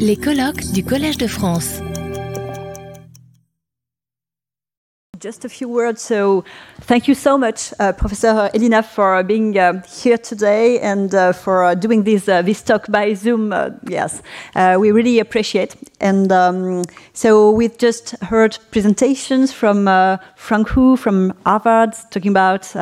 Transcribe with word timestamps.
Les 0.00 0.16
colloques 0.16 0.72
du 0.72 0.82
Collège 0.82 1.18
de 1.18 1.28
France. 1.28 1.80
Just 5.22 5.44
a 5.44 5.48
few 5.48 5.68
words. 5.68 6.02
So, 6.02 6.44
thank 6.82 7.06
you 7.06 7.14
so 7.14 7.38
much, 7.38 7.72
uh, 7.78 7.92
Professor 7.92 8.50
Elinav, 8.54 8.84
for 8.86 9.22
being 9.22 9.56
uh, 9.56 9.82
here 10.02 10.18
today 10.18 10.80
and 10.80 11.14
uh, 11.14 11.32
for 11.32 11.64
uh, 11.64 11.74
doing 11.74 12.02
this 12.02 12.28
uh, 12.28 12.42
this 12.42 12.60
talk 12.62 12.86
by 12.88 13.14
Zoom. 13.14 13.52
Uh, 13.52 13.70
yes, 13.88 14.20
we 14.78 14.90
really 14.90 15.20
appreciate. 15.20 15.76
And 16.00 16.32
um, 16.32 16.82
so, 17.14 17.50
we've 17.52 17.78
just 17.78 18.16
heard 18.22 18.58
presentations 18.72 19.52
from 19.52 19.86
Frank 20.34 20.68
Hu 20.70 20.96
from 20.96 21.32
Harvard 21.46 21.94
talking 22.10 22.32
about 22.32 22.74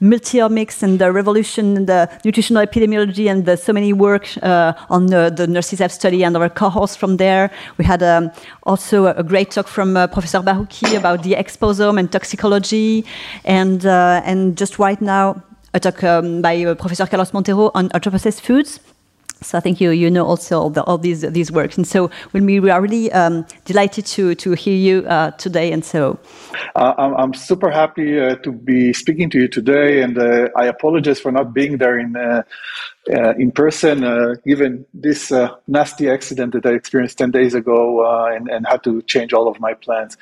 multiomics 0.00 0.82
and 0.82 0.98
the 0.98 1.10
revolution 1.10 1.76
in 1.76 1.86
the 1.86 2.08
nutritional 2.24 2.64
epidemiology 2.64 3.30
and 3.30 3.46
the, 3.46 3.56
so 3.56 3.72
many 3.72 3.92
work 3.92 4.28
uh, 4.42 4.72
on 4.90 5.06
the, 5.06 5.32
the 5.34 5.46
NRCSF 5.46 5.90
study 5.90 6.24
and 6.24 6.36
our 6.36 6.48
cohorts 6.48 6.96
from 6.96 7.16
there. 7.16 7.50
We 7.78 7.84
had 7.84 8.02
um, 8.02 8.30
also 8.64 9.06
a, 9.06 9.22
great 9.22 9.50
talk 9.50 9.68
from 9.68 9.96
uh, 9.96 10.06
Professor 10.06 10.40
Barouki 10.40 10.96
about 10.96 11.22
the 11.22 11.32
exposome 11.32 11.98
and 11.98 12.10
toxicology. 12.10 13.04
And, 13.44 13.84
uh, 13.86 14.22
and 14.24 14.56
just 14.56 14.78
right 14.78 15.00
now, 15.00 15.42
a 15.74 15.80
talk 15.80 16.02
um, 16.04 16.42
by 16.42 16.64
uh, 16.64 16.74
Professor 16.74 17.06
Carlos 17.06 17.32
Monteiro 17.32 17.70
on 17.74 17.90
ultra-processed 17.94 18.40
foods. 18.40 18.80
So 19.42 19.58
I 19.58 19.60
think 19.60 19.80
you 19.80 19.90
you 19.90 20.10
know 20.10 20.24
also 20.24 20.60
all, 20.60 20.70
the, 20.70 20.82
all 20.84 20.98
these 20.98 21.20
these 21.20 21.52
works, 21.52 21.76
and 21.76 21.86
so 21.86 22.10
when 22.30 22.46
we, 22.46 22.58
we 22.58 22.70
are 22.70 22.80
really 22.80 23.12
um, 23.12 23.46
delighted 23.66 24.06
to 24.06 24.34
to 24.34 24.52
hear 24.52 24.74
you 24.74 25.06
uh, 25.06 25.32
today, 25.32 25.72
and 25.72 25.84
so 25.84 26.18
uh, 26.74 26.94
I'm, 26.96 27.14
I'm 27.14 27.34
super 27.34 27.70
happy 27.70 28.18
uh, 28.18 28.36
to 28.36 28.52
be 28.52 28.94
speaking 28.94 29.28
to 29.30 29.38
you 29.38 29.48
today, 29.48 30.02
and 30.02 30.16
uh, 30.18 30.48
I 30.56 30.66
apologize 30.66 31.20
for 31.20 31.30
not 31.30 31.52
being 31.52 31.76
there 31.76 31.98
in 31.98 32.16
uh, 32.16 32.42
uh, 33.12 33.34
in 33.34 33.52
person, 33.52 34.00
given 34.46 34.86
this 34.94 35.30
nasty 35.68 36.08
accident 36.08 36.54
that 36.54 36.64
I 36.64 36.70
experienced 36.70 37.18
ten 37.18 37.30
days 37.30 37.54
ago, 37.54 38.26
and 38.34 38.48
and 38.48 38.66
had 38.66 38.82
to 38.84 39.02
change 39.02 39.34
all 39.34 39.48
of 39.48 39.60
my 39.60 39.74
plans. 39.74 40.16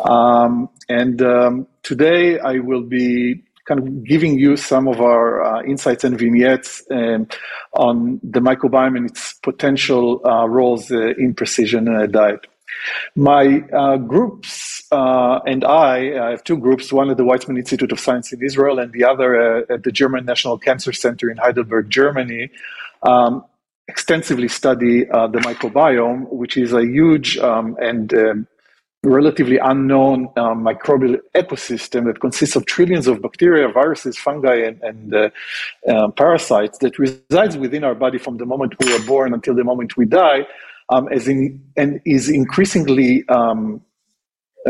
Um, 0.00 0.68
and 0.88 1.20
um, 1.22 1.66
today 1.82 2.38
I 2.38 2.58
will 2.58 2.82
be 2.82 3.42
kind 3.66 3.80
of 3.80 4.04
giving 4.04 4.38
you 4.38 4.56
some 4.56 4.88
of 4.88 5.00
our 5.00 5.42
uh, 5.42 5.62
insights 5.62 6.04
and 6.04 6.18
vignettes 6.18 6.82
um, 6.90 7.26
on 7.72 8.20
the 8.22 8.40
microbiome 8.40 8.96
and 8.96 9.10
its 9.10 9.34
potential 9.34 10.20
uh, 10.26 10.46
roles 10.46 10.90
uh, 10.90 11.14
in 11.16 11.34
precision 11.34 11.88
uh, 11.88 12.06
diet. 12.06 12.46
My 13.16 13.62
uh, 13.72 13.96
groups 13.96 14.82
uh, 14.92 15.40
and 15.46 15.64
I, 15.64 16.26
I 16.26 16.30
have 16.30 16.44
two 16.44 16.58
groups, 16.58 16.92
one 16.92 17.10
at 17.10 17.16
the 17.16 17.24
Weizmann 17.24 17.56
Institute 17.58 17.92
of 17.92 17.98
Science 17.98 18.32
in 18.32 18.42
Israel 18.42 18.78
and 18.78 18.92
the 18.92 19.04
other 19.04 19.70
at 19.72 19.82
the 19.82 19.92
German 19.92 20.24
National 20.24 20.58
Cancer 20.58 20.92
Center 20.92 21.30
in 21.30 21.38
Heidelberg, 21.38 21.88
Germany. 21.88 22.50
Um, 23.02 23.44
extensively 23.88 24.48
study 24.48 25.08
uh, 25.08 25.26
the 25.26 25.38
microbiome, 25.38 26.30
which 26.32 26.56
is 26.56 26.72
a 26.72 26.82
huge 26.82 27.36
um, 27.38 27.76
and 27.80 28.14
um, 28.14 28.46
relatively 29.04 29.58
unknown 29.58 30.28
um, 30.36 30.64
microbial 30.64 31.18
ecosystem 31.34 32.04
that 32.06 32.20
consists 32.20 32.56
of 32.56 32.66
trillions 32.66 33.06
of 33.06 33.20
bacteria, 33.22 33.68
viruses, 33.68 34.16
fungi, 34.16 34.56
and, 34.56 34.82
and 34.82 35.14
uh, 35.14 35.30
uh, 35.88 36.08
parasites 36.12 36.78
that 36.78 36.98
resides 36.98 37.56
within 37.56 37.84
our 37.84 37.94
body 37.94 38.18
from 38.18 38.38
the 38.38 38.46
moment 38.46 38.74
we 38.80 38.92
are 38.94 39.04
born 39.06 39.34
until 39.34 39.54
the 39.54 39.64
moment 39.64 39.96
we 39.96 40.06
die, 40.06 40.46
um, 40.88 41.08
as 41.08 41.28
in, 41.28 41.62
and 41.76 42.00
is 42.04 42.28
increasingly 42.28 43.26
um, 43.28 43.80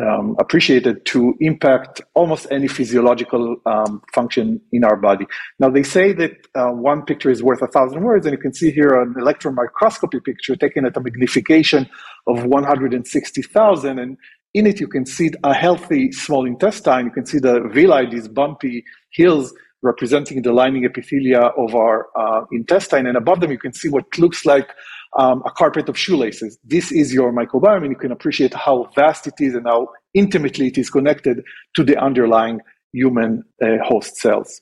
um, 0.03 0.35
appreciated 0.39 1.05
to 1.07 1.37
impact 1.41 2.01
almost 2.15 2.47
any 2.51 2.67
physiological 2.67 3.57
um, 3.67 4.03
function 4.12 4.61
in 4.73 4.85
our 4.85 4.97
body. 4.97 5.27
Now, 5.59 5.71
they 5.71 5.83
say 5.83 6.12
that 6.12 6.33
uh, 6.55 6.71
one 6.71 7.03
picture 7.03 7.31
is 7.31 7.43
worth 7.43 7.62
a 7.62 7.69
thousand 7.69 8.03
words, 8.03 8.27
and 8.27 8.33
you 8.33 8.39
can 8.39 8.53
see 8.53 8.71
here 8.71 9.01
an 9.01 9.15
electron 9.17 9.55
microscopy 9.55 10.21
picture 10.21 10.57
taken 10.57 10.85
at 10.85 10.97
a 10.97 11.01
magnification 11.01 11.89
of 12.27 12.44
160,000. 12.44 13.98
And 13.98 14.17
in 14.55 14.67
it, 14.67 14.80
you 14.80 14.89
can 14.89 15.06
see 15.06 15.30
a 15.42 15.55
healthy 15.55 16.12
small 16.12 16.47
intestine. 16.47 17.06
You 17.06 17.12
can 17.12 17.27
see 17.27 17.39
the 17.39 17.61
villi, 17.72 18.09
these 18.10 18.28
bumpy 18.28 18.84
hills 19.12 19.53
representing 19.82 20.43
the 20.43 20.53
lining 20.53 20.84
epithelia 20.84 21.53
of 21.59 21.75
our 21.75 22.06
uh, 22.16 22.44
intestine. 22.53 23.06
And 23.06 23.16
above 23.16 23.41
them, 23.41 23.50
you 23.50 23.59
can 23.59 23.75
see 23.75 23.88
what 23.88 24.04
looks 24.19 24.47
like 24.47 24.71
um, 25.19 25.43
a 25.47 25.50
carpet 25.50 25.88
of 25.88 25.97
shoelaces. 25.97 26.59
This 26.65 26.91
is 26.91 27.12
your 27.12 27.32
microbiome, 27.32 27.82
and 27.82 27.91
you 27.91 27.97
can 27.97 28.10
appreciate 28.10 28.54
how 28.54 28.91
vast 28.94 29.26
it 29.26 29.34
is 29.38 29.54
and 29.54 29.66
how 29.66 29.88
intimately 30.15 30.69
it 30.69 30.78
is 30.78 30.91
connected 30.91 31.43
to 31.76 31.84
the 31.84 31.97
underlying 32.03 32.60
human 32.93 33.44
uh, 33.62 33.76
host 33.84 34.16
cells. 34.16 34.60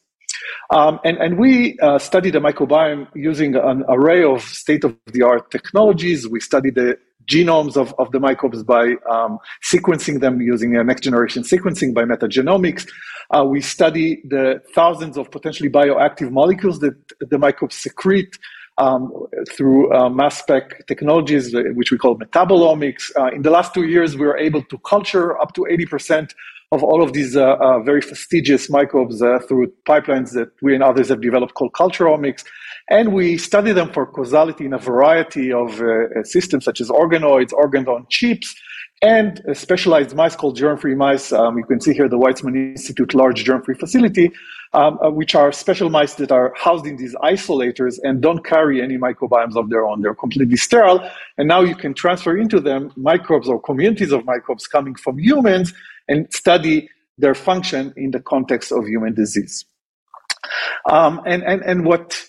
Um, 0.70 0.98
and, 1.04 1.18
and 1.18 1.38
we 1.38 1.78
uh, 1.80 1.98
study 1.98 2.30
the 2.30 2.40
microbiome 2.40 3.06
using 3.14 3.54
an 3.54 3.84
array 3.88 4.24
of 4.24 4.42
state 4.42 4.84
of 4.84 4.96
the 5.06 5.22
art 5.22 5.50
technologies. 5.50 6.28
We 6.28 6.40
study 6.40 6.70
the 6.70 6.96
genomes 7.26 7.76
of, 7.76 7.94
of 7.98 8.10
the 8.12 8.20
microbes 8.20 8.62
by 8.62 8.94
um, 9.10 9.38
sequencing 9.64 10.20
them 10.20 10.40
using 10.40 10.72
next 10.84 11.02
generation 11.02 11.42
sequencing 11.42 11.94
by 11.94 12.04
metagenomics. 12.04 12.88
Uh, 13.30 13.44
we 13.44 13.60
study 13.60 14.22
the 14.24 14.60
thousands 14.74 15.16
of 15.16 15.30
potentially 15.30 15.68
bioactive 15.68 16.30
molecules 16.30 16.80
that 16.80 16.94
the 17.20 17.38
microbes 17.38 17.74
secrete 17.74 18.38
um, 18.78 19.12
through 19.54 19.92
uh, 19.94 20.08
mass 20.08 20.38
spec 20.38 20.86
technologies, 20.86 21.54
uh, 21.54 21.62
which 21.74 21.90
we 21.90 21.98
call 21.98 22.18
metabolomics. 22.18 23.10
Uh, 23.18 23.26
in 23.26 23.42
the 23.42 23.50
last 23.50 23.74
two 23.74 23.84
years, 23.84 24.16
we 24.16 24.26
were 24.26 24.38
able 24.38 24.62
to 24.64 24.78
culture 24.78 25.38
up 25.40 25.52
to 25.54 25.66
80% 25.70 26.34
of 26.72 26.82
all 26.82 27.02
of 27.02 27.12
these 27.12 27.36
uh, 27.36 27.80
very 27.80 28.00
fastidious 28.00 28.70
microbes 28.70 29.18
through 29.46 29.70
pipelines 29.86 30.32
that 30.32 30.48
we 30.62 30.74
and 30.74 30.82
others 30.82 31.10
have 31.10 31.20
developed 31.20 31.52
called 31.52 31.72
culturomics. 31.74 32.44
And 32.90 33.12
we 33.12 33.38
study 33.38 33.72
them 33.72 33.92
for 33.92 34.06
causality 34.06 34.64
in 34.64 34.72
a 34.72 34.78
variety 34.78 35.52
of 35.52 35.80
systems, 36.24 36.64
such 36.64 36.80
as 36.80 36.88
organoids, 36.88 37.52
organ 37.52 37.86
on 37.86 38.06
chips, 38.08 38.54
and 39.02 39.42
specialized 39.52 40.14
mice 40.14 40.36
called 40.36 40.56
germ-free 40.56 40.94
mice. 40.94 41.32
Um, 41.32 41.58
you 41.58 41.64
can 41.64 41.80
see 41.80 41.92
here 41.92 42.08
the 42.08 42.18
Weizmann 42.18 42.54
Institute 42.54 43.14
large 43.14 43.44
germ-free 43.44 43.74
facility, 43.74 44.30
um, 44.74 44.98
uh, 45.02 45.10
which 45.10 45.34
are 45.34 45.50
special 45.50 45.90
mice 45.90 46.14
that 46.14 46.30
are 46.30 46.54
housed 46.56 46.86
in 46.86 46.96
these 46.96 47.14
isolators 47.16 47.98
and 48.04 48.20
don't 48.20 48.44
carry 48.44 48.80
any 48.80 48.96
microbiomes 48.96 49.56
of 49.56 49.70
their 49.70 49.84
own. 49.84 50.02
They're 50.02 50.14
completely 50.14 50.56
sterile. 50.56 51.08
And 51.36 51.48
now 51.48 51.62
you 51.62 51.74
can 51.74 51.94
transfer 51.94 52.36
into 52.36 52.60
them 52.60 52.92
microbes 52.96 53.48
or 53.48 53.60
communities 53.60 54.12
of 54.12 54.24
microbes 54.24 54.68
coming 54.68 54.94
from 54.94 55.18
humans 55.18 55.74
and 56.08 56.32
study 56.32 56.88
their 57.18 57.34
function 57.34 57.92
in 57.96 58.12
the 58.12 58.20
context 58.20 58.70
of 58.70 58.86
human 58.86 59.14
disease. 59.14 59.64
Um, 60.90 61.20
and, 61.26 61.42
and, 61.42 61.62
and 61.62 61.84
what 61.84 62.24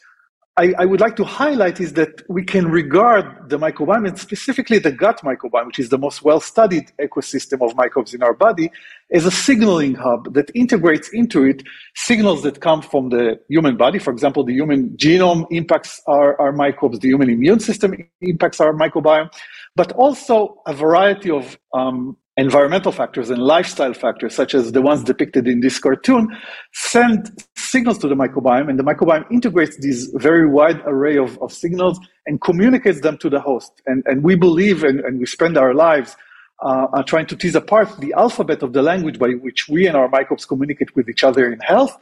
I, 0.56 0.72
I, 0.78 0.86
would 0.86 1.02
like 1.02 1.16
to 1.16 1.24
highlight 1.24 1.80
is 1.80 1.94
that 1.94 2.22
we 2.30 2.44
can 2.44 2.70
regard 2.70 3.50
the 3.50 3.58
microbiome, 3.58 4.08
and 4.08 4.20
specifically 4.20 4.78
the 4.78 4.92
gut 4.92 5.20
microbiome, 5.24 5.66
which 5.66 5.80
is 5.80 5.90
the 5.90 5.98
most 5.98 6.22
well 6.22 6.40
studied 6.40 6.92
ecosystem 7.02 7.68
of 7.68 7.76
microbes 7.76 8.14
in 8.14 8.22
our 8.22 8.36
body, 8.36 8.70
as 9.12 9.26
a 9.26 9.32
signaling 9.32 9.96
hub 9.96 10.32
that 10.36 10.52
integrates 10.54 11.10
into 11.10 11.44
it 11.44 11.64
signals 11.96 12.44
that 12.44 12.62
come 12.62 12.84
from 12.84 13.10
the 13.10 13.40
human 13.50 13.78
body. 13.78 13.98
For 13.98 14.14
example, 14.14 14.44
the 14.44 14.54
human 14.54 14.90
genome 14.96 15.48
impacts 15.50 16.00
our, 16.06 16.40
our 16.40 16.52
microbes, 16.52 17.00
the 17.00 17.08
human 17.08 17.32
immune 17.32 17.60
system 17.60 17.96
impacts 18.22 18.62
our 18.62 18.74
microbiome, 18.74 19.34
but 19.76 19.92
also 19.94 20.62
a 20.68 20.74
variety 20.74 21.32
of 21.32 21.58
um, 21.74 22.16
environmental 22.38 22.92
factors 22.92 23.30
and 23.30 23.42
lifestyle 23.42 23.94
factors, 23.94 24.34
such 24.36 24.56
as 24.56 24.72
the 24.72 24.82
ones 24.82 25.04
depicted 25.04 25.48
in 25.48 25.62
this 25.62 25.78
cartoon, 25.78 26.28
send 26.74 27.32
signals 27.56 27.98
to 28.00 28.08
the 28.08 28.16
microbiome, 28.16 28.70
and 28.70 28.80
the 28.80 28.84
microbiome 28.84 29.30
integrates 29.32 29.78
these 29.78 30.10
very 30.16 30.48
wide 30.48 30.82
array 30.86 31.18
of, 31.18 31.38
of 31.42 31.54
signals 31.54 32.00
and 32.26 32.42
communicates 32.42 33.02
them 33.02 33.18
to 33.20 33.30
the 33.30 33.40
host. 33.40 33.72
And, 33.86 34.04
and 34.08 34.24
we 34.24 34.36
believe 34.36 34.84
and, 34.84 35.00
and 35.02 35.20
we 35.20 35.26
spend 35.26 35.58
our 35.58 35.74
lives 35.74 36.16
uh, 36.64 37.04
trying 37.04 37.26
to 37.28 37.36
tease 37.36 37.56
apart 37.56 37.90
the 38.00 38.14
alphabet 38.14 38.64
of 38.64 38.74
the 38.74 38.82
language 38.82 39.20
by 39.20 39.30
which 39.42 39.68
we 39.68 39.86
and 39.86 39.98
our 39.98 40.08
microbes 40.08 40.46
communicate 40.46 40.96
with 40.96 41.10
each 41.10 41.24
other 41.24 41.52
in 41.52 41.60
health. 41.60 41.98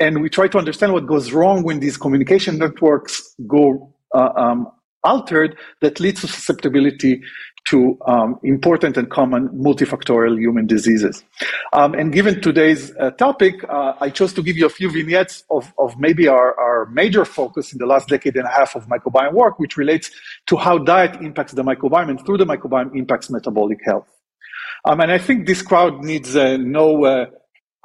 And 0.00 0.22
we 0.22 0.28
try 0.28 0.48
to 0.48 0.58
understand 0.58 0.92
what 0.92 1.06
goes 1.06 1.32
wrong 1.32 1.62
when 1.62 1.80
these 1.80 1.96
communication 1.96 2.58
networks 2.58 3.34
go 3.46 3.92
uh, 4.14 4.30
um, 4.36 4.68
altered 5.04 5.56
that 5.80 6.00
leads 6.00 6.20
to 6.22 6.28
susceptibility 6.28 7.22
to 7.66 7.98
um, 8.06 8.38
important 8.42 8.96
and 8.96 9.10
common 9.10 9.48
multifactorial 9.48 10.38
human 10.38 10.66
diseases. 10.66 11.24
Um, 11.72 11.94
and 11.94 12.12
given 12.12 12.40
today's 12.40 12.94
uh, 12.96 13.10
topic, 13.12 13.54
uh, 13.68 13.94
I 14.00 14.10
chose 14.10 14.32
to 14.34 14.42
give 14.42 14.56
you 14.56 14.66
a 14.66 14.70
few 14.70 14.90
vignettes 14.90 15.44
of, 15.50 15.72
of 15.78 15.98
maybe 15.98 16.28
our, 16.28 16.58
our 16.60 16.86
major 16.86 17.24
focus 17.24 17.72
in 17.72 17.78
the 17.78 17.86
last 17.86 18.08
decade 18.08 18.36
and 18.36 18.44
a 18.44 18.50
half 18.50 18.74
of 18.74 18.86
microbiome 18.88 19.32
work, 19.32 19.58
which 19.58 19.76
relates 19.76 20.10
to 20.46 20.56
how 20.56 20.76
diet 20.78 21.16
impacts 21.22 21.52
the 21.52 21.62
microbiome 21.62 22.10
and 22.10 22.24
through 22.24 22.36
the 22.36 22.46
microbiome 22.46 22.94
impacts 22.96 23.30
metabolic 23.30 23.78
health. 23.84 24.08
Um, 24.84 25.00
and 25.00 25.10
I 25.10 25.18
think 25.18 25.46
this 25.46 25.62
crowd 25.62 26.04
needs 26.04 26.36
uh, 26.36 26.58
no 26.58 27.04
uh, 27.04 27.26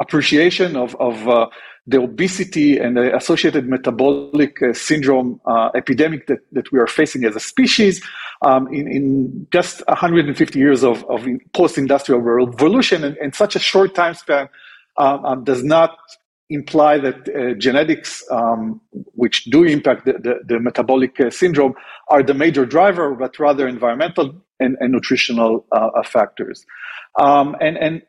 appreciation 0.01 0.75
of, 0.75 0.95
of 0.99 1.27
uh, 1.27 1.47
the 1.89 1.99
obesity 1.99 2.77
and 2.77 2.95
the 2.95 3.15
associated 3.15 3.67
metabolic 3.67 4.61
uh, 4.61 4.73
syndrome 4.73 5.41
uh, 5.45 5.69
epidemic 5.75 6.27
that, 6.27 6.39
that 6.51 6.71
we 6.71 6.77
are 6.79 6.87
facing 6.87 7.25
as 7.25 7.35
a 7.35 7.39
species 7.39 8.03
um, 8.43 8.67
in, 8.67 8.87
in, 8.87 9.47
just 9.51 9.81
150 9.87 10.59
years 10.59 10.83
of, 10.83 11.03
of 11.05 11.27
post-industrial 11.53 12.21
revolution 12.21 13.03
and, 13.03 13.17
and, 13.17 13.33
such 13.33 13.55
a 13.55 13.59
short 13.59 13.95
time 13.95 14.13
span 14.13 14.47
um, 14.97 15.25
um, 15.25 15.43
does 15.43 15.63
not 15.63 15.97
imply 16.51 16.97
that 16.97 17.27
uh, 17.29 17.53
genetics, 17.57 18.23
um, 18.31 18.79
which 19.13 19.45
do 19.45 19.63
impact 19.63 20.05
the, 20.05 20.13
the, 20.13 20.39
the 20.45 20.59
metabolic 20.59 21.19
uh, 21.19 21.29
syndrome, 21.29 21.73
are 22.09 22.23
the 22.23 22.33
major 22.33 22.65
driver, 22.65 23.15
but 23.15 23.37
rather 23.39 23.67
environmental 23.67 24.41
and, 24.59 24.77
and 24.79 24.91
nutritional 24.91 25.65
uh, 25.71 26.03
factors. 26.03 26.65
Um, 27.19 27.55
and, 27.59 27.77
and 27.77 28.01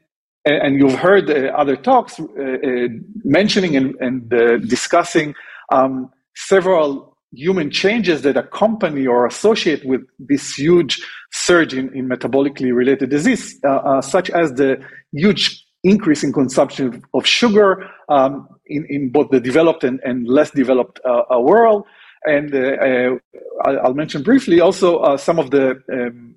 and 0.44 0.78
you've 0.78 0.94
heard 0.94 1.30
uh, 1.30 1.52
other 1.56 1.76
talks 1.76 2.18
uh, 2.18 2.24
uh, 2.24 2.88
mentioning 3.24 3.76
and, 3.76 3.94
and 4.00 4.30
discussing 4.68 5.34
um, 5.70 6.10
several 6.34 7.16
human 7.32 7.70
changes 7.70 8.22
that 8.22 8.36
accompany 8.36 9.06
or 9.06 9.26
associate 9.26 9.84
with 9.84 10.00
this 10.18 10.54
huge 10.54 11.06
surge 11.32 11.74
in, 11.74 11.94
in 11.94 12.08
metabolically 12.08 12.74
related 12.74 13.10
disease, 13.10 13.60
such 14.02 14.30
as 14.30 14.52
the 14.54 14.76
huge 15.12 15.64
increase 15.84 16.24
in 16.24 16.32
consumption 16.32 17.02
of 17.14 17.26
sugar 17.26 17.88
um, 18.08 18.48
in, 18.66 18.84
in 18.88 19.10
both 19.10 19.30
the 19.30 19.40
developed 19.40 19.84
and, 19.84 20.00
and 20.04 20.26
less 20.26 20.50
developed 20.50 21.00
uh, 21.04 21.22
uh, 21.32 21.40
world. 21.40 21.84
And 22.24 22.54
uh, 22.54 23.16
I'll 23.64 23.94
mention 23.94 24.22
briefly 24.22 24.60
also 24.60 25.16
some 25.16 25.38
of 25.38 25.50
the 25.50 25.80
um, 25.90 26.34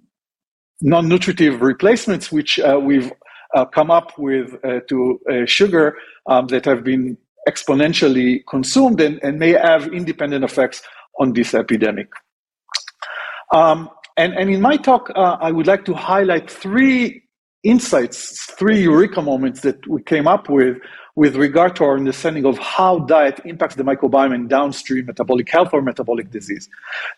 non-nutritive 0.81 1.61
replacements 1.61 2.31
which 2.31 2.59
we've 2.81 3.11
come 3.73 3.91
up 3.91 4.17
with 4.17 4.55
to 4.87 5.19
sugar 5.45 5.95
um, 6.27 6.47
that 6.47 6.65
have 6.65 6.83
been 6.83 7.17
exponentially 7.47 8.41
consumed 8.47 9.01
and, 9.01 9.19
and, 9.21 9.37
may 9.37 9.51
have 9.51 9.87
independent 9.87 10.43
effects 10.43 10.81
on 11.19 11.33
this 11.33 11.53
epidemic. 11.53 12.07
Um, 13.53 13.89
and, 14.15 14.33
and, 14.33 14.49
in 14.49 14.61
my 14.61 14.77
talk, 14.77 15.09
uh, 15.15 15.37
I 15.41 15.51
would 15.51 15.67
like 15.67 15.85
to 15.85 15.93
highlight 15.93 16.49
three 16.49 17.23
insights, 17.63 18.45
three 18.51 18.81
eureka 18.81 19.21
moments 19.21 19.61
that 19.61 19.85
we 19.87 20.01
came 20.03 20.27
up 20.27 20.49
with 20.49 20.77
with 21.15 21.35
regard 21.35 21.75
to 21.75 21.83
our 21.83 21.97
understanding 21.97 22.45
of 22.45 22.57
how 22.57 22.99
diet 22.99 23.39
impacts 23.45 23.75
the 23.75 23.83
microbiome 23.83 24.33
and 24.33 24.49
downstream 24.49 25.05
metabolic 25.05 25.49
health 25.49 25.69
or 25.71 25.81
metabolic 25.81 26.31
disease. 26.31 26.67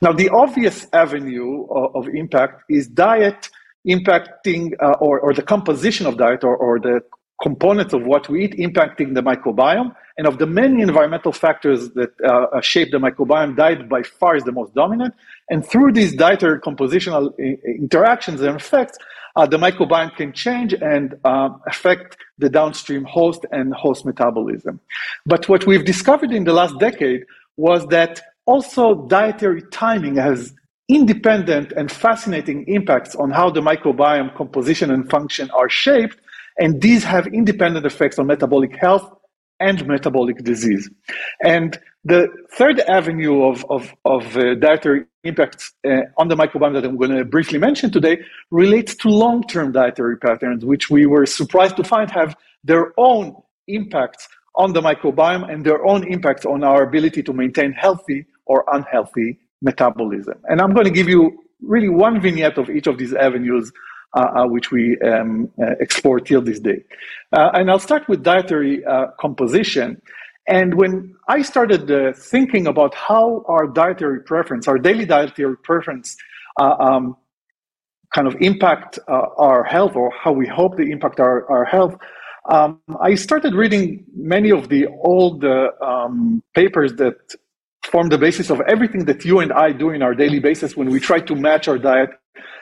Now, 0.02 0.12
the 0.12 0.30
obvious 0.30 0.88
avenue 0.92 1.66
of, 1.70 1.96
of 1.96 2.14
impact 2.14 2.64
is 2.70 2.88
diet 2.88 3.50
impacting 3.88 4.74
uh, 4.82 4.92
or, 5.00 5.20
or 5.20 5.34
the 5.34 5.42
composition 5.42 6.06
of 6.06 6.18
diet 6.18 6.44
or, 6.44 6.56
or 6.56 6.80
the 6.80 7.02
components 7.42 7.94
of 7.94 8.04
what 8.04 8.30
we 8.30 8.46
eat 8.46 8.54
impacting 8.54 9.14
the 9.14 9.22
microbiome. 9.22 9.94
And 10.18 10.28
of 10.28 10.40
the 10.40 10.46
many 10.46 10.82
environmental 10.82 11.34
factors 11.34 11.90
that 11.92 12.12
uh, 12.22 12.62
shape 12.62 12.92
the 12.92 12.98
microbiome, 12.98 13.58
diet 13.58 13.90
by 13.90 14.04
far 14.04 14.38
is 14.38 14.44
the 14.44 14.54
most 14.54 14.74
dominant. 14.74 15.14
And 15.50 15.66
through 15.66 15.92
these 15.92 16.16
dietary 16.16 16.60
compositional 16.62 17.34
uh, 17.34 17.44
interactions 17.68 18.42
and 18.42 18.56
effects, 18.56 18.98
uh, 19.36 19.46
the 19.46 19.58
microbiome 19.58 20.16
can 20.16 20.32
change 20.32 20.74
and 20.74 21.16
uh, 21.26 21.50
affect 21.68 22.16
the 22.38 22.50
downstream 22.50 23.04
host 23.04 23.46
and 23.52 23.74
host 23.74 24.06
metabolism. 24.06 24.80
But 25.26 25.50
what 25.50 25.68
we've 25.68 25.84
discovered 25.84 26.32
in 26.32 26.46
the 26.46 26.54
last 26.54 26.80
decade 26.80 27.26
was 27.58 27.86
that 27.88 28.22
also 28.46 29.08
dietary 29.08 29.64
timing 29.72 30.16
has 30.16 30.54
independent 30.88 31.72
and 31.72 31.92
fascinating 31.92 32.66
impacts 32.68 33.16
on 33.16 33.32
how 33.32 33.50
the 33.50 33.62
microbiome 33.62 34.36
composition 34.36 34.92
and 34.92 35.10
function 35.10 35.50
are 35.52 35.70
shaped, 35.70 36.18
and 36.60 36.82
these 36.82 37.04
have 37.04 37.28
independent 37.28 37.86
effects 37.86 38.20
on 38.20 38.28
metabolic 38.28 38.76
health 38.76 39.12
and 39.60 39.86
metabolic 39.88 40.44
disease. 40.44 40.90
And 41.44 41.80
the 42.04 42.28
third 42.52 42.80
avenue 42.82 43.44
of, 43.44 43.66
of, 43.70 43.94
of 44.06 44.38
uh, 44.38 44.56
dietary 44.56 45.06
impacts 45.24 45.74
uh, 45.88 46.02
on 46.18 46.28
the 46.28 46.36
microbiome 46.36 46.74
that 46.74 46.86
I'm 46.86 46.98
going 46.98 47.16
to 47.16 47.26
briefly 47.26 47.58
mention 47.58 47.90
today 47.92 48.20
relates 48.52 48.96
to 48.98 49.10
long 49.10 49.44
term 49.44 49.72
dietary 49.72 50.18
patterns, 50.18 50.64
which 50.64 50.90
we 50.90 51.06
were 51.06 51.26
surprised 51.26 51.78
to 51.78 51.84
find 51.84 52.12
have 52.12 52.36
their 52.64 52.94
own 52.98 53.36
impacts 53.68 54.28
on 54.56 54.74
the 54.74 54.82
microbiome 54.82 55.52
and 55.52 55.66
their 55.66 55.84
own 55.86 56.06
impacts 56.08 56.46
on 56.46 56.64
our 56.64 56.84
ability 56.84 57.24
to 57.24 57.34
maintain 57.34 57.72
healthy 57.72 58.26
or 58.46 58.64
unhealthy 58.72 59.40
metabolism. 59.70 60.38
And 60.50 60.58
I'm 60.62 60.74
going 60.78 60.90
to 60.92 60.96
give 61.00 61.10
you 61.10 61.22
really 61.62 61.90
one 62.08 62.16
vignette 62.22 62.58
of 62.58 62.70
each 62.70 62.88
of 62.88 62.96
these 62.98 63.14
avenues 63.28 63.66
uh, 64.16 64.20
uh, 64.20 64.48
which 64.48 64.72
we 64.72 64.98
um, 65.02 65.52
uh, 65.62 65.72
explore 65.82 66.22
till 66.22 66.42
this 66.42 66.60
day. 66.70 66.80
and 67.34 67.70
I'll 67.70 67.86
start 67.90 68.08
with 68.08 68.24
dietary 68.24 68.82
composition. 69.20 70.02
And 70.48 70.76
when 70.76 71.16
I 71.28 71.42
started 71.42 71.90
uh, 71.90 72.14
thinking 72.14 72.68
about 72.68 72.94
how 72.94 73.44
our 73.48 73.68
dietary 73.68 74.22
preference, 74.22 74.68
our 74.68 74.78
daily 74.78 75.06
dietary 75.06 75.58
preference, 75.58 76.16
uh, 76.62 76.76
um, 76.80 77.18
kind 78.14 78.28
of 78.28 78.36
impact 78.40 79.00
uh, 79.10 79.26
our 79.38 79.64
health 79.64 79.96
or 79.96 80.12
how 80.12 80.32
we 80.32 80.48
hope 80.48 80.78
they 80.78 80.90
impact 80.90 81.20
our, 81.20 81.50
our 81.52 81.66
health, 81.66 81.98
um, 82.50 82.80
I 83.02 83.16
started 83.16 83.54
reading 83.54 84.06
many 84.16 84.52
of 84.52 84.70
the 84.70 84.88
old 85.04 85.44
um, 85.44 86.44
papers 86.54 86.94
that 86.94 87.18
form 87.86 88.10
the 88.10 88.18
basis 88.18 88.50
of 88.50 88.62
everything 88.68 89.06
that 89.06 89.26
you 89.26 89.40
and 89.40 89.52
I 89.54 89.72
do 89.72 89.90
in 89.90 90.02
our 90.02 90.14
daily 90.14 90.40
basis 90.40 90.76
when 90.76 90.90
we 90.90 91.00
try 91.00 91.20
to 91.20 91.36
match 91.36 91.68
our 91.68 91.78
diet 91.78 92.10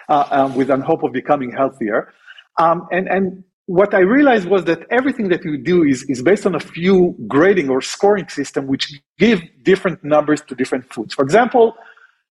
uh, 0.10 0.25
um, 0.31 0.56
with 0.56 0.68
the 0.68 0.78
hope 0.78 1.04
of 1.04 1.12
becoming 1.14 1.52
healthier. 1.52 2.14
Um, 2.60 2.88
and, 2.92 3.08
and 3.08 3.44
what 3.66 3.94
I 3.94 4.00
realized 4.00 4.48
was 4.48 4.66
that 4.66 4.86
everything 4.92 5.30
that 5.30 5.44
you 5.46 5.58
do 5.58 5.84
is, 5.84 6.04
is 6.10 6.22
based 6.22 6.46
on 6.46 6.56
a 6.56 6.60
few 6.60 7.16
grading 7.28 7.70
or 7.70 7.81
scoring 7.81 8.28
system 8.28 8.68
which 8.68 8.94
give 9.18 9.42
different 9.64 10.04
numbers 10.04 10.42
to 10.42 10.56
different 10.56 10.92
foods. 10.94 11.14
For 11.14 11.24
example, 11.24 11.76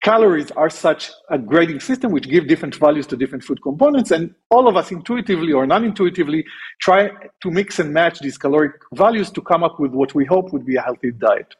calories 0.02 0.50
are 0.52 0.70
such 0.70 1.10
a 1.28 1.38
grading 1.38 1.80
system 1.80 2.10
which 2.10 2.28
give 2.28 2.48
different 2.48 2.74
values 2.74 3.06
to 3.06 3.16
different 3.16 3.44
food 3.44 3.62
components 3.62 4.10
and 4.10 4.34
all 4.50 4.66
of 4.66 4.76
us 4.76 4.90
intuitively 4.90 5.52
or 5.52 5.66
non-intuitively 5.66 6.44
try 6.80 7.10
to 7.42 7.50
mix 7.50 7.78
and 7.78 7.92
match 7.92 8.18
these 8.20 8.38
caloric 8.38 8.72
values 8.94 9.30
to 9.30 9.42
come 9.42 9.62
up 9.62 9.78
with 9.78 9.92
what 9.92 10.14
we 10.14 10.24
hope 10.24 10.52
would 10.52 10.64
be 10.64 10.76
a 10.76 10.80
healthy 10.80 11.12
diet. 11.12 11.54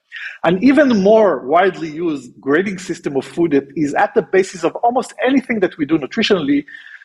An 0.44 0.62
even 0.64 1.02
more 1.02 1.46
widely 1.46 1.90
used 1.90 2.32
grading 2.40 2.78
system 2.78 3.16
of 3.16 3.24
food 3.24 3.50
that 3.52 3.68
is 3.76 3.94
at 3.94 4.14
the 4.14 4.22
basis 4.22 4.64
of 4.64 4.74
almost 4.76 5.12
anything 5.24 5.60
that 5.60 5.76
we 5.76 5.84
do 5.84 5.98
nutritionally 5.98 6.64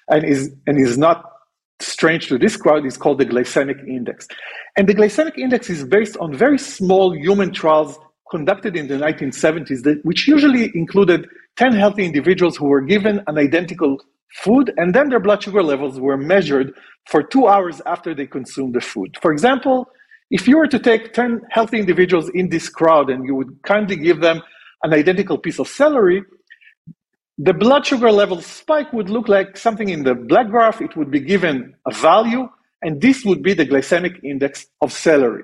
and 0.09 0.23
is 0.23 0.51
and 0.67 0.79
is 0.79 0.97
not 0.97 1.31
strange 1.81 2.27
to 2.29 2.37
this 2.37 2.55
crowd 2.55 2.85
is 2.85 2.95
called 2.95 3.17
the 3.17 3.25
glycemic 3.25 3.85
index. 3.87 4.27
And 4.77 4.87
the 4.87 4.95
glycemic 4.95 5.37
index 5.37 5.69
is 5.69 5.83
based 5.83 6.15
on 6.17 6.33
very 6.33 6.57
small 6.57 7.13
human 7.13 7.51
trials 7.51 7.99
conducted 8.30 8.75
in 8.75 8.88
the 8.88 8.95
1970s, 8.95 9.83
that, 9.83 10.00
which 10.04 10.27
usually 10.27 10.72
included 10.75 11.27
10 11.57 11.74
healthy 11.74 12.06
individuals 12.06 12.57
who 12.57 12.68
were 12.68 12.81
given 12.81 13.22
an 13.27 13.38
identical 13.38 13.98
food, 14.36 14.74
and 14.77 14.94
then 14.94 15.10
their 15.10 15.19
blood 15.19 15.44
sugar 15.44 15.63
levels 15.63 16.00
were 16.00 16.18
measured 16.18 16.74
for 17.07 17.24
two 17.24 17.48
hours 17.48 17.81
after 17.86 18.13
they 18.13 18.27
consumed 18.27 18.75
the 18.75 18.81
food. 18.81 19.16
For 19.22 19.31
example, 19.31 19.88
if 20.31 20.48
you 20.48 20.57
were 20.57 20.68
to 20.68 20.80
take 20.80 21.13
10 21.13 21.42
healthy 21.50 21.80
individuals 21.80 22.30
in 22.30 22.50
this 22.50 22.68
crowd 22.68 23.10
and 23.10 23.25
you 23.25 23.36
would 23.36 23.62
kindly 23.63 23.95
give 23.95 24.22
them 24.22 24.42
an 24.83 24.94
identical 24.94 25.38
piece 25.38 25.60
of 25.60 25.68
celery, 25.68 26.24
the 27.38 27.54
blood 27.54 27.86
sugar 27.86 28.12
level 28.12 28.42
spike 28.42 28.92
would 28.94 29.10
look 29.10 29.28
like 29.28 29.57
something 29.57 29.90
in 29.90 30.04
the 30.04 30.16
black 30.16 30.49
graph. 30.49 30.81
It 30.81 30.95
would 30.95 31.11
be 31.11 31.19
given 31.19 31.76
a 31.85 31.94
value, 31.94 32.47
and 32.81 33.02
this 33.02 33.26
would 33.26 33.44
be 33.44 33.54
the 33.54 33.66
glycemic 33.66 34.23
index 34.23 34.68
of 34.81 34.92
celery. 34.92 35.44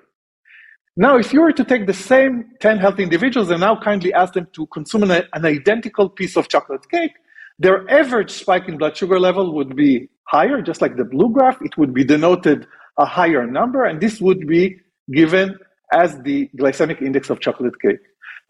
Now, 0.97 1.17
if 1.17 1.31
you 1.31 1.41
were 1.41 1.53
to 1.53 1.63
take 1.63 1.87
the 1.87 1.93
same 1.93 2.51
10 2.59 2.77
healthy 2.79 3.03
individuals 3.03 3.49
and 3.49 3.61
now 3.61 3.79
kindly 3.79 4.13
ask 4.13 4.33
them 4.33 4.47
to 4.53 4.67
consume 4.67 5.03
an, 5.03 5.23
an 5.33 5.45
identical 5.45 6.09
piece 6.09 6.35
of 6.35 6.49
chocolate 6.49 6.89
cake, 6.89 7.13
their 7.59 7.89
average 7.89 8.31
spike 8.31 8.67
in 8.67 8.77
blood 8.77 8.97
sugar 8.97 9.19
level 9.19 9.53
would 9.55 9.75
be 9.75 10.09
higher, 10.23 10.61
just 10.61 10.81
like 10.81 10.97
the 10.97 11.05
blue 11.05 11.29
graph. 11.29 11.61
It 11.61 11.77
would 11.77 11.93
be 11.93 12.03
denoted 12.03 12.67
a 12.97 13.05
higher 13.05 13.47
number, 13.47 13.85
and 13.85 14.01
this 14.01 14.19
would 14.19 14.45
be 14.47 14.79
given 15.11 15.57
as 15.93 16.17
the 16.23 16.49
glycemic 16.57 17.01
index 17.01 17.29
of 17.29 17.39
chocolate 17.39 17.79
cake. 17.81 17.99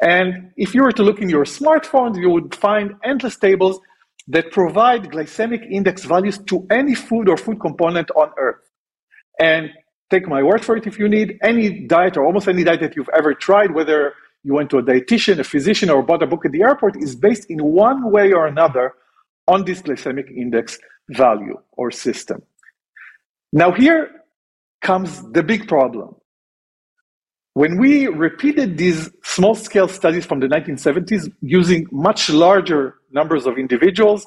And 0.02 0.52
if 0.58 0.74
you 0.74 0.82
were 0.82 0.92
to 0.94 1.04
look 1.04 1.22
in 1.22 1.30
your 1.30 1.46
smartphone, 1.46 2.20
you 2.20 2.30
would 2.32 2.56
find 2.56 2.96
endless 3.04 3.38
tables 3.38 3.80
that 4.28 4.52
provide 4.52 5.12
glycemic 5.12 5.70
index 5.70 6.06
values 6.06 6.40
to 6.48 6.66
any 6.72 6.96
food 6.96 7.30
or 7.30 7.38
food 7.38 7.60
component 7.60 8.10
on 8.12 8.32
Earth. 8.38 8.62
And 9.40 9.70
take 10.12 10.28
my 10.28 10.44
word 10.44 10.64
for 10.64 10.76
it 10.78 10.86
if 10.86 11.00
you 11.00 11.08
need 11.08 11.40
any 11.42 11.88
diet 11.88 12.18
or 12.18 12.26
almost 12.26 12.48
any 12.48 12.64
diet 12.64 12.82
that 12.82 12.96
you've 12.96 13.10
ever 13.18 13.34
tried, 13.34 13.72
whether 13.72 14.14
you 14.44 14.54
went 14.54 14.70
to 14.72 14.78
a 14.78 14.84
dietitian, 14.84 15.40
a 15.40 15.44
physician, 15.44 15.90
or 15.90 16.04
bought 16.04 16.22
a 16.22 16.28
book 16.28 16.46
at 16.46 16.52
the 16.52 16.62
airport, 16.62 17.02
is 17.02 17.16
based 17.16 17.50
in 17.50 17.64
one 17.64 18.12
way 18.12 18.34
or 18.34 18.46
another 18.46 18.94
on 19.48 19.66
this 19.66 19.82
glycemic 19.82 20.30
index 20.36 20.78
value 21.10 21.58
or 21.74 21.92
system. 21.92 22.42
Now, 23.54 23.72
here 23.72 24.10
comes 24.82 25.22
the 25.32 25.44
big 25.44 25.68
problem. 25.68 26.16
When 27.54 27.78
we 27.78 28.08
repeated 28.08 28.78
these 28.78 29.10
small 29.24 29.56
scale 29.56 29.88
studies 29.88 30.26
from 30.26 30.40
the 30.40 30.48
1970s 30.48 31.32
using 31.42 31.86
much 31.92 32.30
larger 32.30 32.96
numbers 33.12 33.46
of 33.46 33.58
individuals 33.58 34.26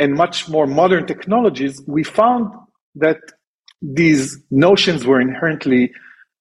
and 0.00 0.14
much 0.14 0.48
more 0.48 0.66
modern 0.66 1.06
technologies, 1.06 1.80
we 1.86 2.02
found 2.02 2.52
that 2.96 3.18
these 3.82 4.38
notions 4.50 5.06
were 5.06 5.20
inherently 5.20 5.92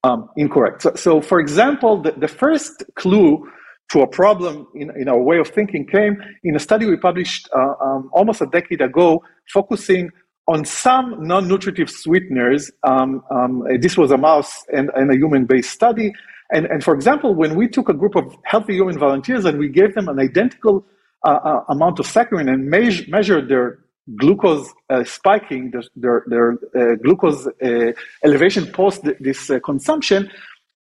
um, 0.04 0.30
incorrect. 0.38 0.82
So, 0.82 0.96
so, 0.96 1.22
for 1.22 1.40
example, 1.40 2.02
the, 2.02 2.12
the 2.12 2.28
first 2.28 2.84
clue 2.96 3.50
to 3.90 4.02
a 4.02 4.08
problem 4.08 4.68
in, 4.76 4.92
in 5.00 5.08
our 5.08 5.22
way 5.22 5.38
of 5.38 5.48
thinking 5.48 5.86
came 5.86 6.22
in 6.44 6.56
a 6.56 6.60
study 6.60 6.86
we 6.86 6.98
published 6.98 7.50
uh, 7.56 7.74
um, 7.82 8.10
almost 8.12 8.42
a 8.42 8.46
decade 8.48 8.82
ago, 8.82 9.24
focusing 9.54 10.12
on 10.48 10.66
some 10.66 11.16
non-nutritive 11.26 11.90
sweeteners. 11.90 12.72
Um, 12.84 13.24
um, 13.30 13.64
this 13.80 13.98
was 13.98 14.12
a 14.12 14.18
mouse 14.18 14.64
and, 14.74 14.90
and 14.96 15.12
a 15.12 15.16
human-based 15.16 15.70
study. 15.70 16.14
And, 16.52 16.66
and 16.68 16.84
for 16.84 16.94
example, 16.94 17.36
when 17.36 17.56
we 17.56 17.68
took 17.68 17.90
a 17.90 17.94
group 17.94 18.16
of 18.16 18.34
healthy 18.44 18.74
human 18.76 18.98
volunteers 18.98 19.44
and 19.46 19.60
we 19.60 19.68
gave 19.68 19.96
them 19.96 20.08
an 20.08 20.20
identical 20.20 20.86
uh, 21.26 21.40
uh, 21.44 21.64
amount 21.70 22.00
of 22.00 22.08
saccharin 22.08 22.52
and 22.52 22.70
me- 22.70 23.06
measured 23.10 23.50
their 23.50 23.80
glucose 24.16 24.74
uh, 24.90 25.04
spiking, 25.04 25.72
their, 25.72 25.84
their, 25.96 26.24
their 26.28 26.92
uh, 26.94 26.96
glucose 27.04 27.48
uh, 27.48 27.92
elevation 28.24 28.66
post 28.72 29.02
this 29.20 29.50
uh, 29.50 29.60
consumption, 29.60 30.30